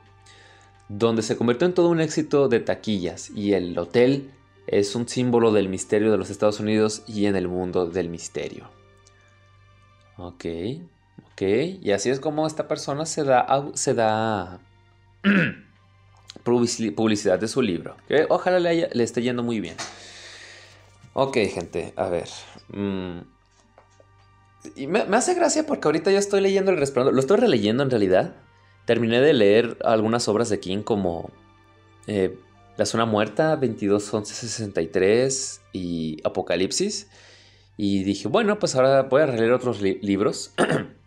[0.89, 4.33] Donde se convirtió en todo un éxito de taquillas y el hotel
[4.67, 8.69] es un símbolo del misterio de los Estados Unidos y en el mundo del misterio.
[10.17, 10.45] Ok,
[11.39, 11.83] ok.
[11.83, 14.61] Y así es como esta persona se da,
[16.45, 17.97] publicidad de su libro.
[18.29, 19.77] Ojalá le, esté yendo muy bien.
[21.13, 22.29] Ok, gente, a ver.
[22.69, 23.21] Mm.
[24.77, 27.15] Y me, hace gracia porque ahorita ya estoy leyendo El Resplandor.
[27.15, 28.35] Lo estoy releyendo en realidad.
[28.85, 31.31] Terminé de leer algunas obras de King como
[32.07, 32.39] eh,
[32.77, 37.09] La Zona Muerta, 22, 11, 63 y Apocalipsis.
[37.77, 40.53] Y dije, bueno, pues ahora voy a releer otros libros.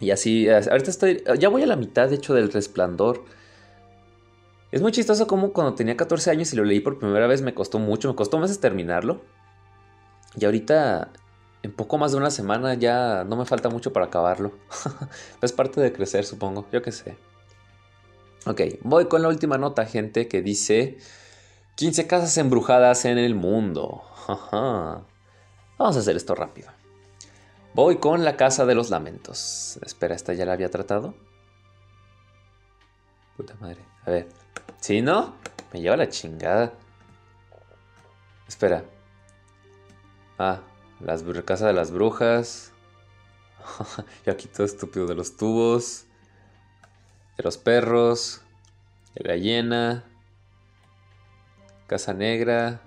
[0.00, 3.24] y así, ahorita estoy, ya voy a la mitad, de hecho, del Resplandor.
[4.70, 7.54] Es muy chistoso como cuando tenía 14 años y lo leí por primera vez me
[7.54, 9.22] costó mucho, me costó meses terminarlo.
[10.38, 11.12] Y ahorita,
[11.62, 14.52] en poco más de una semana, ya no me falta mucho para acabarlo.
[15.42, 17.16] es parte de crecer, supongo, yo qué sé.
[18.44, 20.98] Ok, voy con la última nota, gente, que dice
[21.76, 24.02] 15 casas embrujadas en el mundo.
[25.78, 26.75] Vamos a hacer esto rápido.
[27.76, 29.78] Voy con la casa de los lamentos.
[29.82, 31.14] Espera, ¿esta ya la había tratado?
[33.36, 33.84] Puta madre.
[34.06, 34.28] A ver.
[34.80, 35.34] ¿Sí, no?
[35.74, 36.72] Me lleva la chingada.
[38.48, 38.82] Espera.
[40.38, 40.62] Ah,
[41.00, 42.72] las casa de las brujas.
[44.26, 46.06] y aquí todo estúpido de los tubos.
[47.36, 48.40] De los perros.
[49.14, 50.02] De la hiena.
[51.88, 52.80] Casa negra.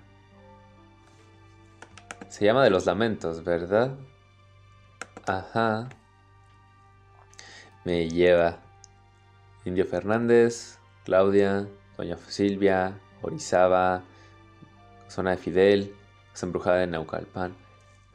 [2.28, 3.96] Se llama de los lamentos, ¿verdad?
[5.30, 5.88] Ajá.
[7.84, 8.58] Me lleva.
[9.64, 14.02] Indio Fernández, Claudia, Doña Silvia, Orizaba,
[15.08, 15.94] Zona de Fidel,
[16.42, 17.54] Embrujada de Naucalpan.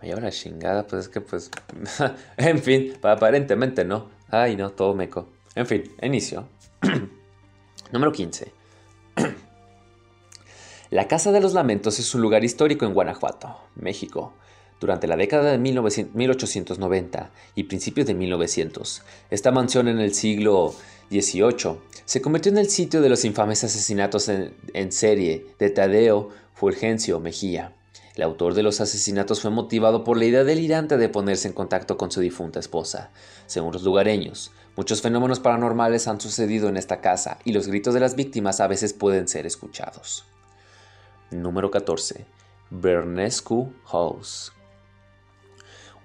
[0.01, 1.51] Me lleva la chingada, pues es que pues...
[2.37, 4.09] en fin, aparentemente no.
[4.29, 5.29] Ay, no, todo meco.
[5.53, 6.49] En fin, inicio.
[7.93, 8.51] Número 15.
[10.89, 14.33] La Casa de los Lamentos es un lugar histórico en Guanajuato, México.
[14.79, 20.75] Durante la década de 1890 y principios de 1900, esta mansión en el siglo
[21.09, 27.19] XVIII se convirtió en el sitio de los infames asesinatos en, serie de Tadeo Fulgencio
[27.19, 27.73] Mejía.
[28.15, 31.97] El autor de los asesinatos fue motivado por la idea delirante de ponerse en contacto
[31.97, 33.11] con su difunta esposa.
[33.45, 37.99] Según los lugareños, muchos fenómenos paranormales han sucedido en esta casa y los gritos de
[37.99, 40.25] las víctimas a veces pueden ser escuchados.
[41.31, 42.25] Número 14.
[42.69, 44.54] Bernescu House.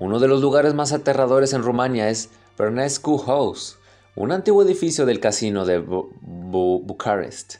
[0.01, 3.77] Uno de los lugares más aterradores en Rumania es Bernescu House,
[4.17, 7.57] un antiguo edificio del casino de Bucarest.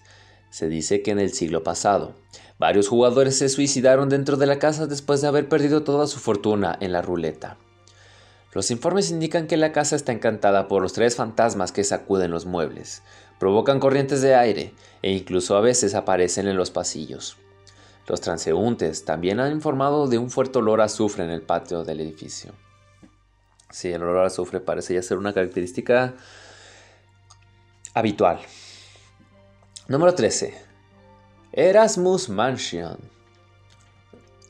[0.49, 2.15] Se dice que en el siglo pasado,
[2.59, 6.79] varios jugadores se suicidaron dentro de la casa después de haber perdido toda su fortuna
[6.81, 7.59] en la ruleta.
[8.55, 12.47] Los informes indican que la casa está encantada por los tres fantasmas que sacuden los
[12.47, 13.03] muebles,
[13.39, 14.73] provocan corrientes de aire
[15.03, 17.37] e incluso a veces aparecen en los pasillos.
[18.07, 22.01] Los transeúntes también han informado de un fuerte olor a azufre en el patio del
[22.01, 22.53] edificio.
[23.71, 26.15] Sí, el olor a azufre parece ya ser una característica
[27.95, 28.41] habitual.
[29.87, 30.55] Número 13.
[31.53, 32.99] Erasmus Mansion.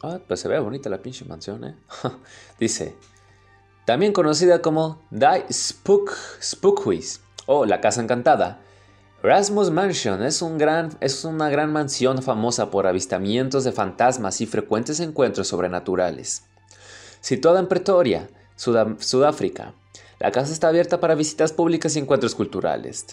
[0.02, 1.74] Ah, pues se ve bonita la pinche mansión, ¿eh?
[2.58, 2.96] Dice,
[3.84, 8.60] también conocida como Die Spook Spookhuis o La Casa Encantada,
[9.22, 14.46] Erasmus Mansion es, un gran, es una gran mansión famosa por avistamientos de fantasmas y
[14.46, 16.44] frecuentes encuentros sobrenaturales.
[17.20, 19.74] Situada en Pretoria, Sudáfrica,
[20.20, 23.04] la casa está abierta para visitas públicas y encuentros culturales,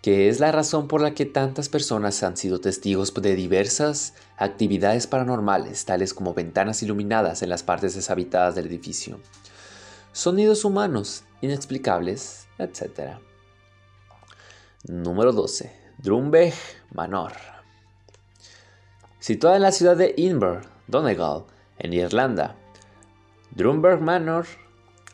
[0.00, 5.06] que es la razón por la que tantas personas han sido testigos de diversas actividades
[5.06, 9.20] paranormales, tales como ventanas iluminadas en las partes deshabitadas del edificio,
[10.12, 13.18] sonidos humanos inexplicables, etc.
[14.88, 15.70] Número 12.
[15.98, 16.54] Drumbeg
[16.94, 17.32] Manor.
[19.20, 21.44] Situada en la ciudad de Inver, Donegal,
[21.78, 22.56] en Irlanda,
[23.54, 24.46] Drumberg Manor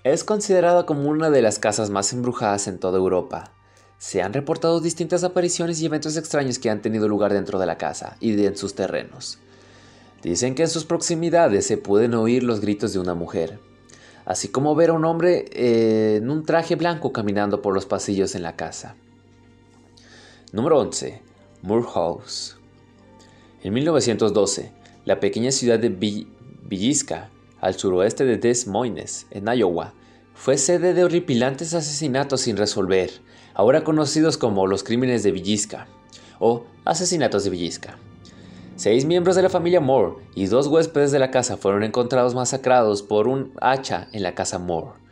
[0.05, 3.51] es considerada como una de las casas más embrujadas en toda Europa.
[3.99, 7.77] Se han reportado distintas apariciones y eventos extraños que han tenido lugar dentro de la
[7.77, 9.39] casa y en sus terrenos.
[10.22, 13.59] Dicen que en sus proximidades se pueden oír los gritos de una mujer,
[14.25, 18.37] así como ver a un hombre eh, en un traje blanco caminando por los pasillos
[18.37, 18.95] en la casa.
[20.55, 21.20] Número 11.
[21.62, 22.57] Moore House.
[23.64, 24.70] En 1912,
[25.05, 27.28] la pequeña ciudad de Villisca,
[27.61, 29.94] al suroeste de Des Moines, en Iowa,
[30.32, 33.11] fue sede de horripilantes asesinatos sin resolver,
[33.52, 35.88] ahora conocidos como los crímenes de Villisca
[36.38, 37.98] o asesinatos de Villisca.
[38.76, 43.02] Seis miembros de la familia Moore y dos huéspedes de la casa fueron encontrados masacrados
[43.02, 45.03] por un hacha en la casa Moore.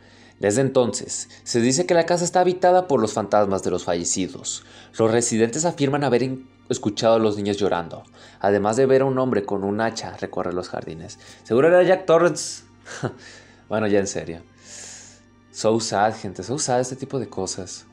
[0.43, 4.65] Desde entonces, se dice que la casa está habitada por los fantasmas de los fallecidos.
[4.99, 6.37] Los residentes afirman haber
[6.67, 8.03] escuchado a los niños llorando,
[8.41, 11.17] además de ver a un hombre con un hacha recorrer los jardines.
[11.43, 12.65] Seguro era Jack Torrance.
[13.69, 14.41] bueno, ya en serio.
[15.53, 17.85] So sad, gente, so sad este tipo de cosas.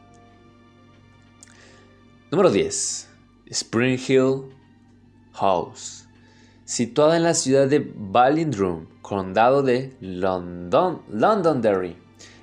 [2.32, 3.08] Número 10.
[3.46, 4.52] Spring Hill
[5.34, 6.08] House.
[6.64, 11.96] Situada en la ciudad de Ballindrum, condado de London, Londonderry,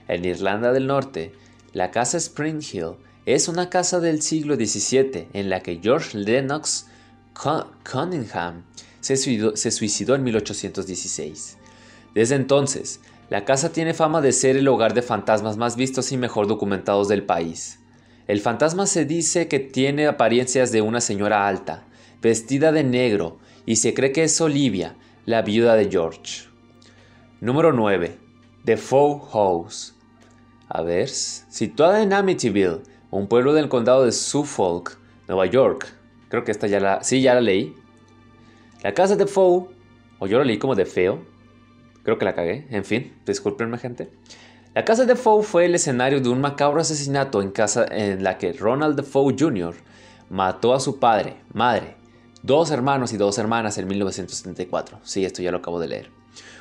[0.08, 1.34] en Irlanda del Norte,
[1.74, 2.96] la casa Spring Hill
[3.26, 6.88] es una casa del siglo XVII en la que George Lennox
[7.34, 8.64] Cunningham
[9.02, 11.58] se suicidó, en 1816.
[12.16, 13.00] Desde entonces,
[13.30, 17.08] la casa tiene fama de ser el hogar de fantasmas más vistos y mejor documentados
[17.10, 17.80] del país.
[18.28, 21.86] El fantasma se dice que tiene apariencias de una señora alta,
[22.22, 24.96] vestida de negro, y se cree que es Olivia,
[25.26, 26.46] la viuda de George.
[27.42, 28.18] Número 9.
[28.64, 29.97] The Foe House.
[30.70, 34.98] A ver, situada en Amityville, un pueblo del condado de Suffolk,
[35.28, 35.88] Nueva York.
[36.30, 37.04] Creo que esta ya la...
[37.04, 37.74] Sí, ya la leí.
[38.84, 39.68] La casa de Foe,
[40.20, 41.26] o yo la leí como de feo.
[42.04, 42.68] Creo que la cagué.
[42.70, 44.10] En fin, discúlpenme gente.
[44.76, 48.38] La casa de Foe fue el escenario de un macabro asesinato en casa en la
[48.38, 49.74] que Ronald Defoe Jr.
[50.30, 51.96] mató a su padre, madre,
[52.44, 55.00] dos hermanos y dos hermanas en 1974.
[55.04, 56.12] Sí, esto ya lo acabo de leer.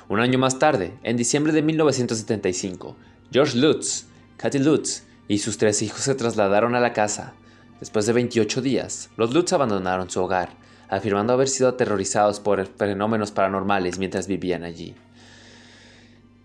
[0.08, 2.96] Un año más tarde, en diciembre de 1975,
[3.32, 4.06] George Lutz,
[4.36, 7.34] Kathy Lutz y sus tres hijos se trasladaron a la casa.
[7.80, 10.50] Después de 28 días, los Lutz abandonaron su hogar,
[10.88, 14.94] afirmando haber sido aterrorizados por fenómenos paranormales mientras vivían allí.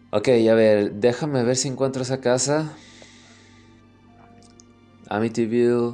[0.10, 2.74] Ok, a ver, déjame ver si encuentro esa casa.
[5.08, 5.94] Amityville.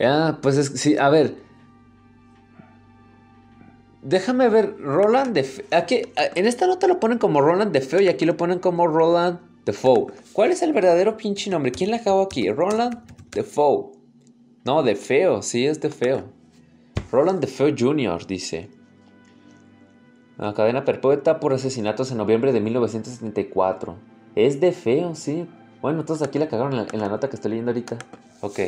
[0.00, 1.36] Ah, pues es, sí, a ver.
[4.02, 8.08] Déjame ver, Roland de Aquí, en esta nota lo ponen como Roland de Feo y
[8.08, 10.12] aquí lo ponen como Roland Defoe.
[10.32, 11.72] ¿Cuál es el verdadero pinche nombre?
[11.72, 12.50] ¿Quién la acabó aquí?
[12.50, 12.98] Roland
[13.30, 13.92] Defoe.
[14.64, 16.24] No, de feo, sí es de feo.
[17.10, 18.26] Roland Defoe Jr.
[18.26, 18.70] dice.
[20.38, 23.96] La cadena perpetua por asesinatos en noviembre de 1974.
[24.34, 25.46] Es de feo, sí.
[25.82, 27.98] Bueno, entonces aquí la cagaron en la, nota que estoy leyendo ahorita.
[28.40, 28.60] Ok.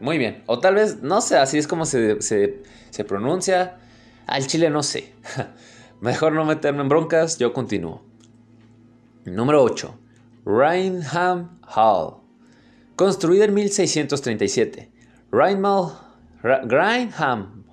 [0.00, 0.42] Muy bien.
[0.46, 3.78] O tal vez, no sé, así es como se, se, se pronuncia.
[4.26, 5.12] Al chile no sé.
[6.00, 8.02] Mejor no meterme en broncas, yo continúo.
[9.24, 9.98] Número 8.
[10.50, 12.16] Rainham Hall.
[12.96, 14.90] Construida en 1637.
[15.30, 15.92] Rainham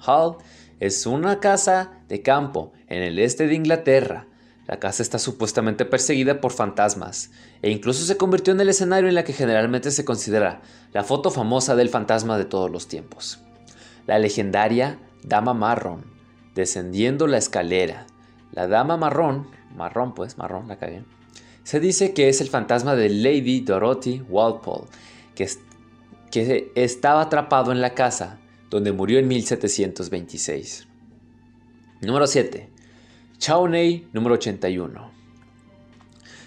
[0.05, 0.37] Hall
[0.79, 4.27] es una casa de campo en el este de Inglaterra.
[4.67, 7.31] La casa está supuestamente perseguida por fantasmas
[7.63, 10.61] e incluso se convirtió en el escenario en la que generalmente se considera
[10.93, 13.39] la foto famosa del fantasma de todos los tiempos.
[14.05, 16.05] La legendaria Dama Marrón,
[16.53, 18.05] descendiendo la escalera.
[18.51, 21.16] La Dama Marrón, marrón pues, marrón, la cagué
[21.67, 24.85] se dice que es el fantasma de Lady Dorothy Walpole,
[25.35, 28.39] que, estaba atrapado en la casa
[28.69, 30.87] donde murió en 1726.
[31.99, 32.69] Número 7.
[33.37, 35.11] Chauney número 81.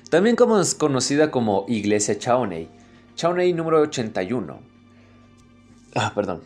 [0.08, 2.70] También conocida como Iglesia Chauney.
[3.14, 4.58] Chauney número 81.
[5.96, 6.44] Ah, perdón.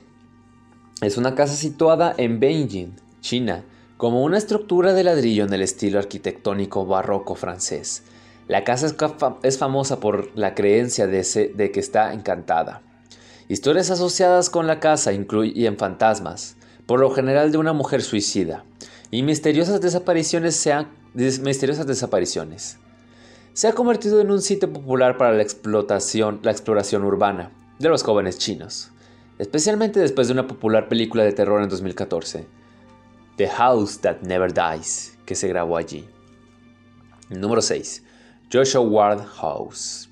[1.00, 3.64] Es una casa situada en Beijing, China,
[3.96, 8.02] como una estructura de ladrillo en el estilo arquitectónico barroco francés
[8.46, 8.86] la casa
[9.42, 12.82] es, famosa por la creencia de, que está encantada.
[13.48, 18.64] Historias asociadas con la casa incluyen fantasmas, por lo general de una mujer suicida,
[19.10, 20.74] y misteriosas desapariciones, se
[21.14, 22.78] misteriosas desapariciones.
[23.54, 28.02] Se ha convertido en un sitio popular para la explotación, la exploración urbana de los
[28.02, 28.90] jóvenes chinos,
[29.38, 32.46] especialmente después de una popular película de terror en 2014,
[33.36, 36.08] The House That Never Dies, que se grabó allí.
[37.30, 38.02] Número 6.
[38.54, 40.08] Joshua Ward House.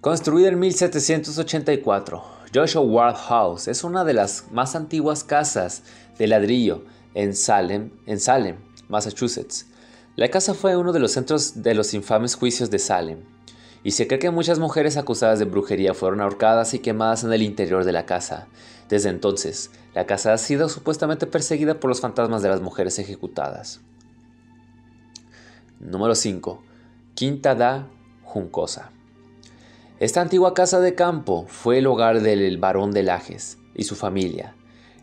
[0.00, 5.84] Construida en 1784, Joshua Ward House es una de las más antiguas casas
[6.18, 6.82] de ladrillo
[7.14, 8.56] en Salem, en Salem,
[8.88, 9.66] Massachusetts.
[10.16, 13.20] La casa fue uno de los centros de los infames juicios de Salem,
[13.84, 17.42] y se cree que muchas mujeres acusadas de brujería fueron ahorcadas y quemadas en el
[17.42, 18.48] interior de la casa.
[18.88, 23.80] Desde entonces, la casa ha sido supuestamente perseguida por los fantasmas de las mujeres ejecutadas.
[25.78, 26.64] Número 5.
[27.14, 27.86] Quinta da
[28.22, 28.92] Juncosa.
[29.98, 34.54] Esta antigua casa de campo fue el hogar del barón de Lajes y su familia.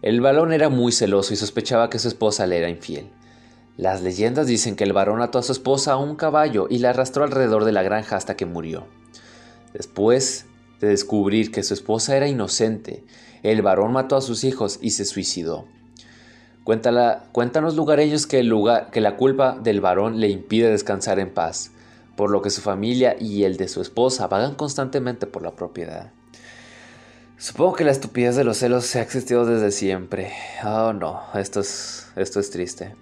[0.01, 3.09] El barón era muy celoso y sospechaba que su esposa le era infiel.
[3.75, 6.89] Las leyendas dicen que el barón ató a su esposa a un caballo y la
[6.89, 8.87] arrastró alrededor de la granja hasta que murió.
[9.73, 10.45] Después
[10.79, 13.03] de descubrir que su esposa era inocente,
[13.43, 15.65] el barón mató a sus hijos y se suicidó.
[16.63, 21.73] cuéntanos lugareños que, el lugar, que la culpa del varón le impide descansar en paz
[22.17, 26.11] por lo que su familia y el de su esposa vagan constantemente por la propiedad.
[27.37, 30.33] Supongo que la estupidez de los celos se ha existido desde siempre.
[30.65, 32.95] Oh no, esto es, esto es triste.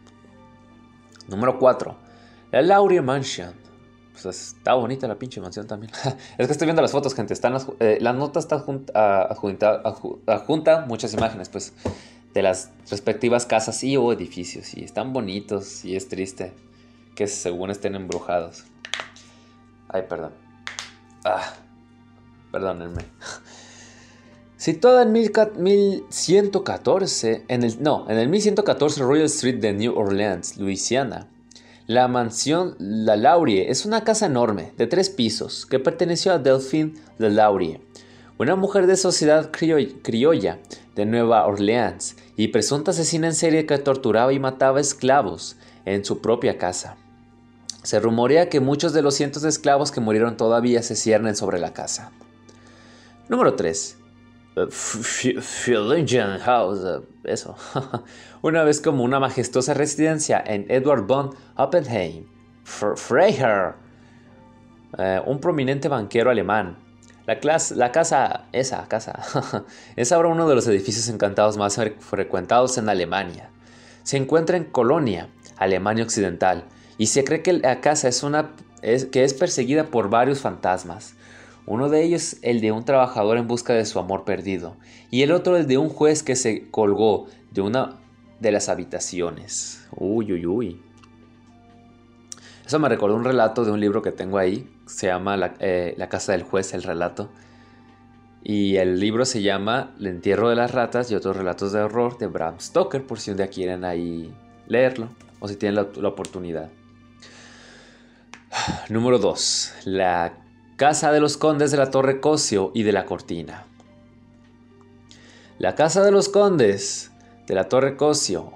[1.29, 1.95] Número 4.
[2.51, 3.53] La Laurie Mansion.
[4.11, 5.93] Pues está bonita la pinche mansión también.
[6.37, 7.33] es que estoy viendo las fotos, gente.
[7.33, 8.55] Están las, eh, la nota está
[10.27, 11.73] adjunta, muchas imágenes, pues,
[12.33, 14.75] de las respectivas casas y o edificios.
[14.75, 16.51] Y están bonitos y es triste
[17.15, 18.65] que según estén embrujados.
[19.89, 20.31] Ay, perdón.
[21.23, 21.53] Ah,
[22.51, 23.03] perdónenme.
[24.57, 31.27] Situada en 1114, en el, no, en el 1114 Royal Street de New Orleans, Luisiana,
[31.87, 36.95] la mansión La Laurie es una casa enorme, de tres pisos, que perteneció a Delphine
[37.19, 37.79] La Laurie,
[38.39, 40.57] una mujer de sociedad criolla
[40.95, 46.21] de Nueva Orleans y presunta asesina en serie que torturaba y mataba esclavos en su
[46.21, 46.97] propia casa.
[47.85, 51.59] Se rumorea que muchos de los cientos de esclavos que murieron todavía se ciernen sobre
[51.59, 52.11] la casa.
[53.29, 53.97] Número 3.
[56.39, 57.55] House, eh, eso.
[58.41, 62.25] una vez como una majestuosa residencia en Edward von Oppenheim,
[62.63, 63.75] Freiherr,
[64.97, 66.79] eh, un prominente banquero alemán.
[67.27, 67.37] La,
[67.75, 69.19] la casa, esa casa,
[69.95, 73.51] es ahora uno de los edificios encantados más frecuentados en Alemania.
[74.01, 76.65] Se encuentra en Colonia, Alemania Occidental,
[76.97, 78.51] y se cree que la casa es una
[79.11, 81.15] que es perseguida por varios fantasmas.
[81.65, 84.77] Uno de ellos el de un trabajador en busca de su amor perdido,
[85.09, 87.97] y el otro el de un juez que se colgó de una
[88.39, 89.87] de las habitaciones.
[89.95, 90.81] Uy, uy, uy.
[92.65, 95.95] Eso me recordó un relato de un libro que tengo ahí, se llama La, eh,
[96.09, 97.29] Casa del Juez, el relato.
[98.43, 102.19] Y el libro se llama El entierro de las ratas y otros relatos de horror
[102.19, 104.31] de Bram Stoker, por si un día quieren ahí
[104.67, 106.69] leerlo o si tienen la oportunidad.
[108.89, 109.73] Número 2.
[109.85, 110.33] La
[110.75, 113.65] Casa de los Condes de la Torre Cosio y de la Cortina.
[115.59, 117.11] La Casa de los Condes
[117.47, 118.51] de la Torre Cosio,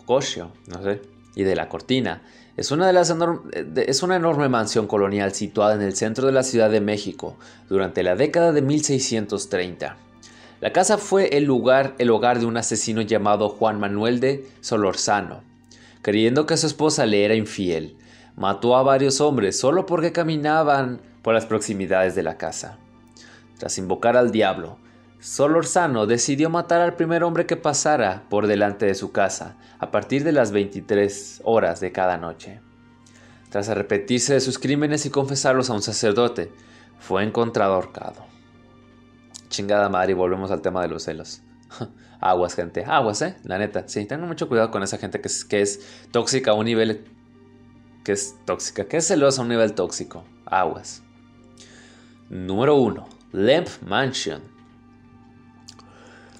[0.68, 1.02] no sé,
[1.36, 2.22] y de la Cortina
[2.60, 3.16] es una, de las
[3.78, 7.38] es una enorme mansión colonial situada en el centro de la Ciudad de México
[7.70, 9.96] durante la década de 1630.
[10.60, 15.42] La casa fue el lugar, el hogar de un asesino llamado Juan Manuel de Solorzano.
[16.02, 17.96] Creyendo que su esposa le era infiel,
[18.40, 22.80] mató a varios hombres solo porque caminaban por las proximidades de la casa.
[23.60, 24.78] Tras invocar al diablo,
[25.20, 30.24] Solorzano decidió matar al primer hombre que pasara por delante de su casa a partir
[30.24, 32.62] de las 23 horas de cada noche.
[33.50, 36.54] Tras arrepentirse de sus crímenes y confesarlos a un sacerdote,
[36.98, 38.26] fue encontrado ahorcado.
[39.50, 41.42] Chingada madre, y volvemos al tema de los celos.
[42.22, 43.84] aguas, gente, aguas, eh, la neta.
[43.88, 47.06] Sí, tengan mucho cuidado con esa gente que es, que es tóxica a un nivel.
[48.10, 50.24] Que es tóxica, que es celosa a un nivel tóxico.
[50.44, 51.04] Aguas.
[52.28, 53.08] Número 1.
[53.34, 54.42] Lamp Mansion.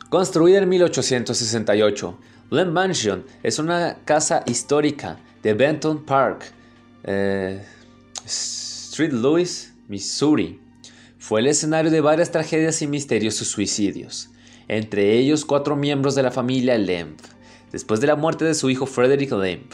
[0.10, 6.52] Construida en 1868, Lamp Mansion es una casa histórica de Benton Park,
[7.04, 7.64] eh,
[8.26, 10.60] Street Louis, Missouri.
[11.20, 14.32] Fue el escenario de varias tragedias y misteriosos suicidios,
[14.68, 17.20] entre ellos cuatro miembros de la familia Lamp.
[17.72, 19.74] Después de la muerte de su hijo Frederick Lamp,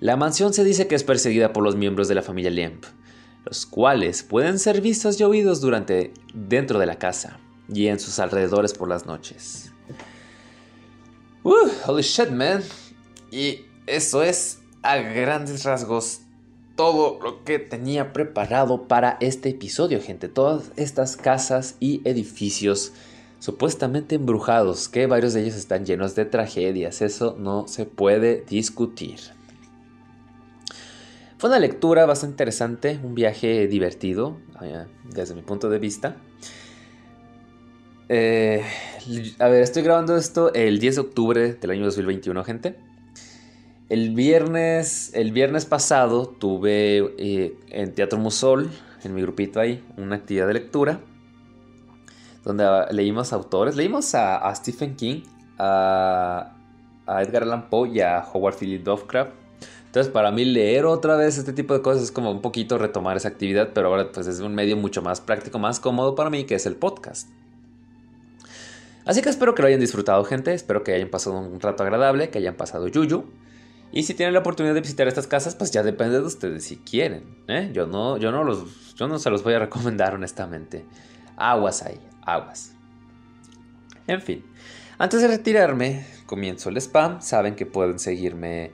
[0.00, 2.84] la mansión se dice que es perseguida por los miembros de la familia Lamp,
[3.44, 7.38] los cuales pueden ser vistos y oídos durante dentro de la casa
[7.68, 9.72] y en sus alrededores por las noches.
[11.42, 12.62] Uh, holy shit, man.
[13.30, 16.20] Y eso es a grandes rasgos
[16.76, 20.28] todo lo que tenía preparado para este episodio, gente.
[20.28, 22.92] Todas estas casas y edificios
[23.38, 27.02] supuestamente embrujados, que varios de ellos están llenos de tragedias.
[27.02, 29.18] Eso no se puede discutir.
[31.40, 36.16] Fue una lectura bastante interesante, un viaje divertido eh, desde mi punto de vista.
[38.10, 38.62] Eh,
[39.38, 42.76] a ver, estoy grabando esto el 10 de octubre del año 2021, gente.
[43.88, 48.70] El viernes, el viernes pasado tuve eh, en Teatro Musol,
[49.02, 51.00] en mi grupito ahí, una actividad de lectura
[52.44, 55.22] donde leímos autores, leímos a, Stephen King,
[55.56, 56.52] a,
[57.06, 59.39] a, Edgar Allan Poe y a Howard Philip Lovecraft.
[59.90, 63.16] Entonces, para mí leer otra vez este tipo de cosas es como un poquito retomar
[63.16, 66.44] esa actividad, pero ahora pues es un medio mucho más práctico, más cómodo para mí,
[66.44, 67.28] que es el podcast.
[69.04, 70.54] Así que espero que lo hayan disfrutado, gente.
[70.54, 73.24] Espero que hayan pasado un rato agradable, que hayan pasado yuyu.
[73.90, 76.76] Y si tienen la oportunidad de visitar estas casas, pues ya depende de ustedes si
[76.76, 77.24] quieren.
[77.48, 77.70] ¿eh?
[77.72, 80.84] Yo, no, yo, no los, yo no se los voy a recomendar, honestamente.
[81.36, 82.74] Aguas ahí, aguas.
[84.06, 84.44] En fin,
[84.98, 87.20] antes de retirarme, comienzo el spam.
[87.20, 88.70] Saben que pueden seguirme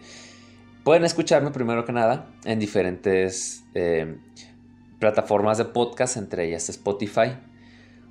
[0.87, 4.19] Pueden escucharme primero que nada en diferentes eh,
[5.01, 7.33] plataformas de podcast, entre ellas Spotify.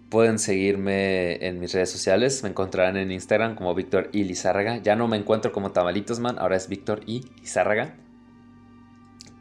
[0.10, 2.44] Pueden seguirme en mis redes sociales.
[2.44, 4.80] Me encontrarán en Instagram como Víctor y Lizárraga.
[4.80, 7.96] Ya no me encuentro como Tamalitos ahora es Víctor y Lizárraga.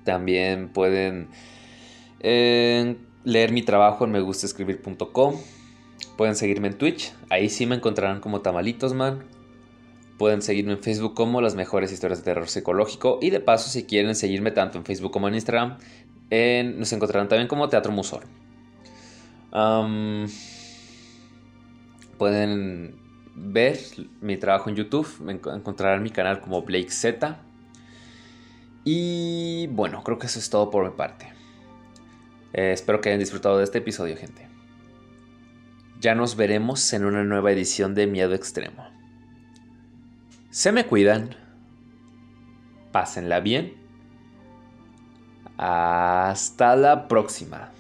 [0.04, 1.26] También pueden
[2.20, 5.34] leer mi trabajo en megustescribir.com.
[6.16, 9.33] Pueden seguirme en Twitch, ahí sí me encontrarán como Tamalitos Man.
[10.18, 13.18] Pueden seguirme en Facebook como las mejores historias de terror psicológico.
[13.20, 15.78] Y de paso, si quieren seguirme tanto en Facebook como en Instagram,
[16.30, 18.24] nos encontrarán también como Teatro Musor.
[22.18, 22.96] pueden
[23.34, 23.78] ver
[24.20, 27.38] mi trabajo en YouTube, encontrarán mi canal como Blake Z.
[28.84, 31.32] Y bueno, creo que eso es todo por mi parte.
[32.52, 34.46] Eh, espero que hayan disfrutado de este episodio, gente.
[36.00, 38.93] Ya nos veremos en una nueva edición de Miedo Extremo.
[40.54, 41.34] Se me cuidan.
[42.92, 43.74] Pásenla bien.
[45.56, 47.72] Hasta la próxima.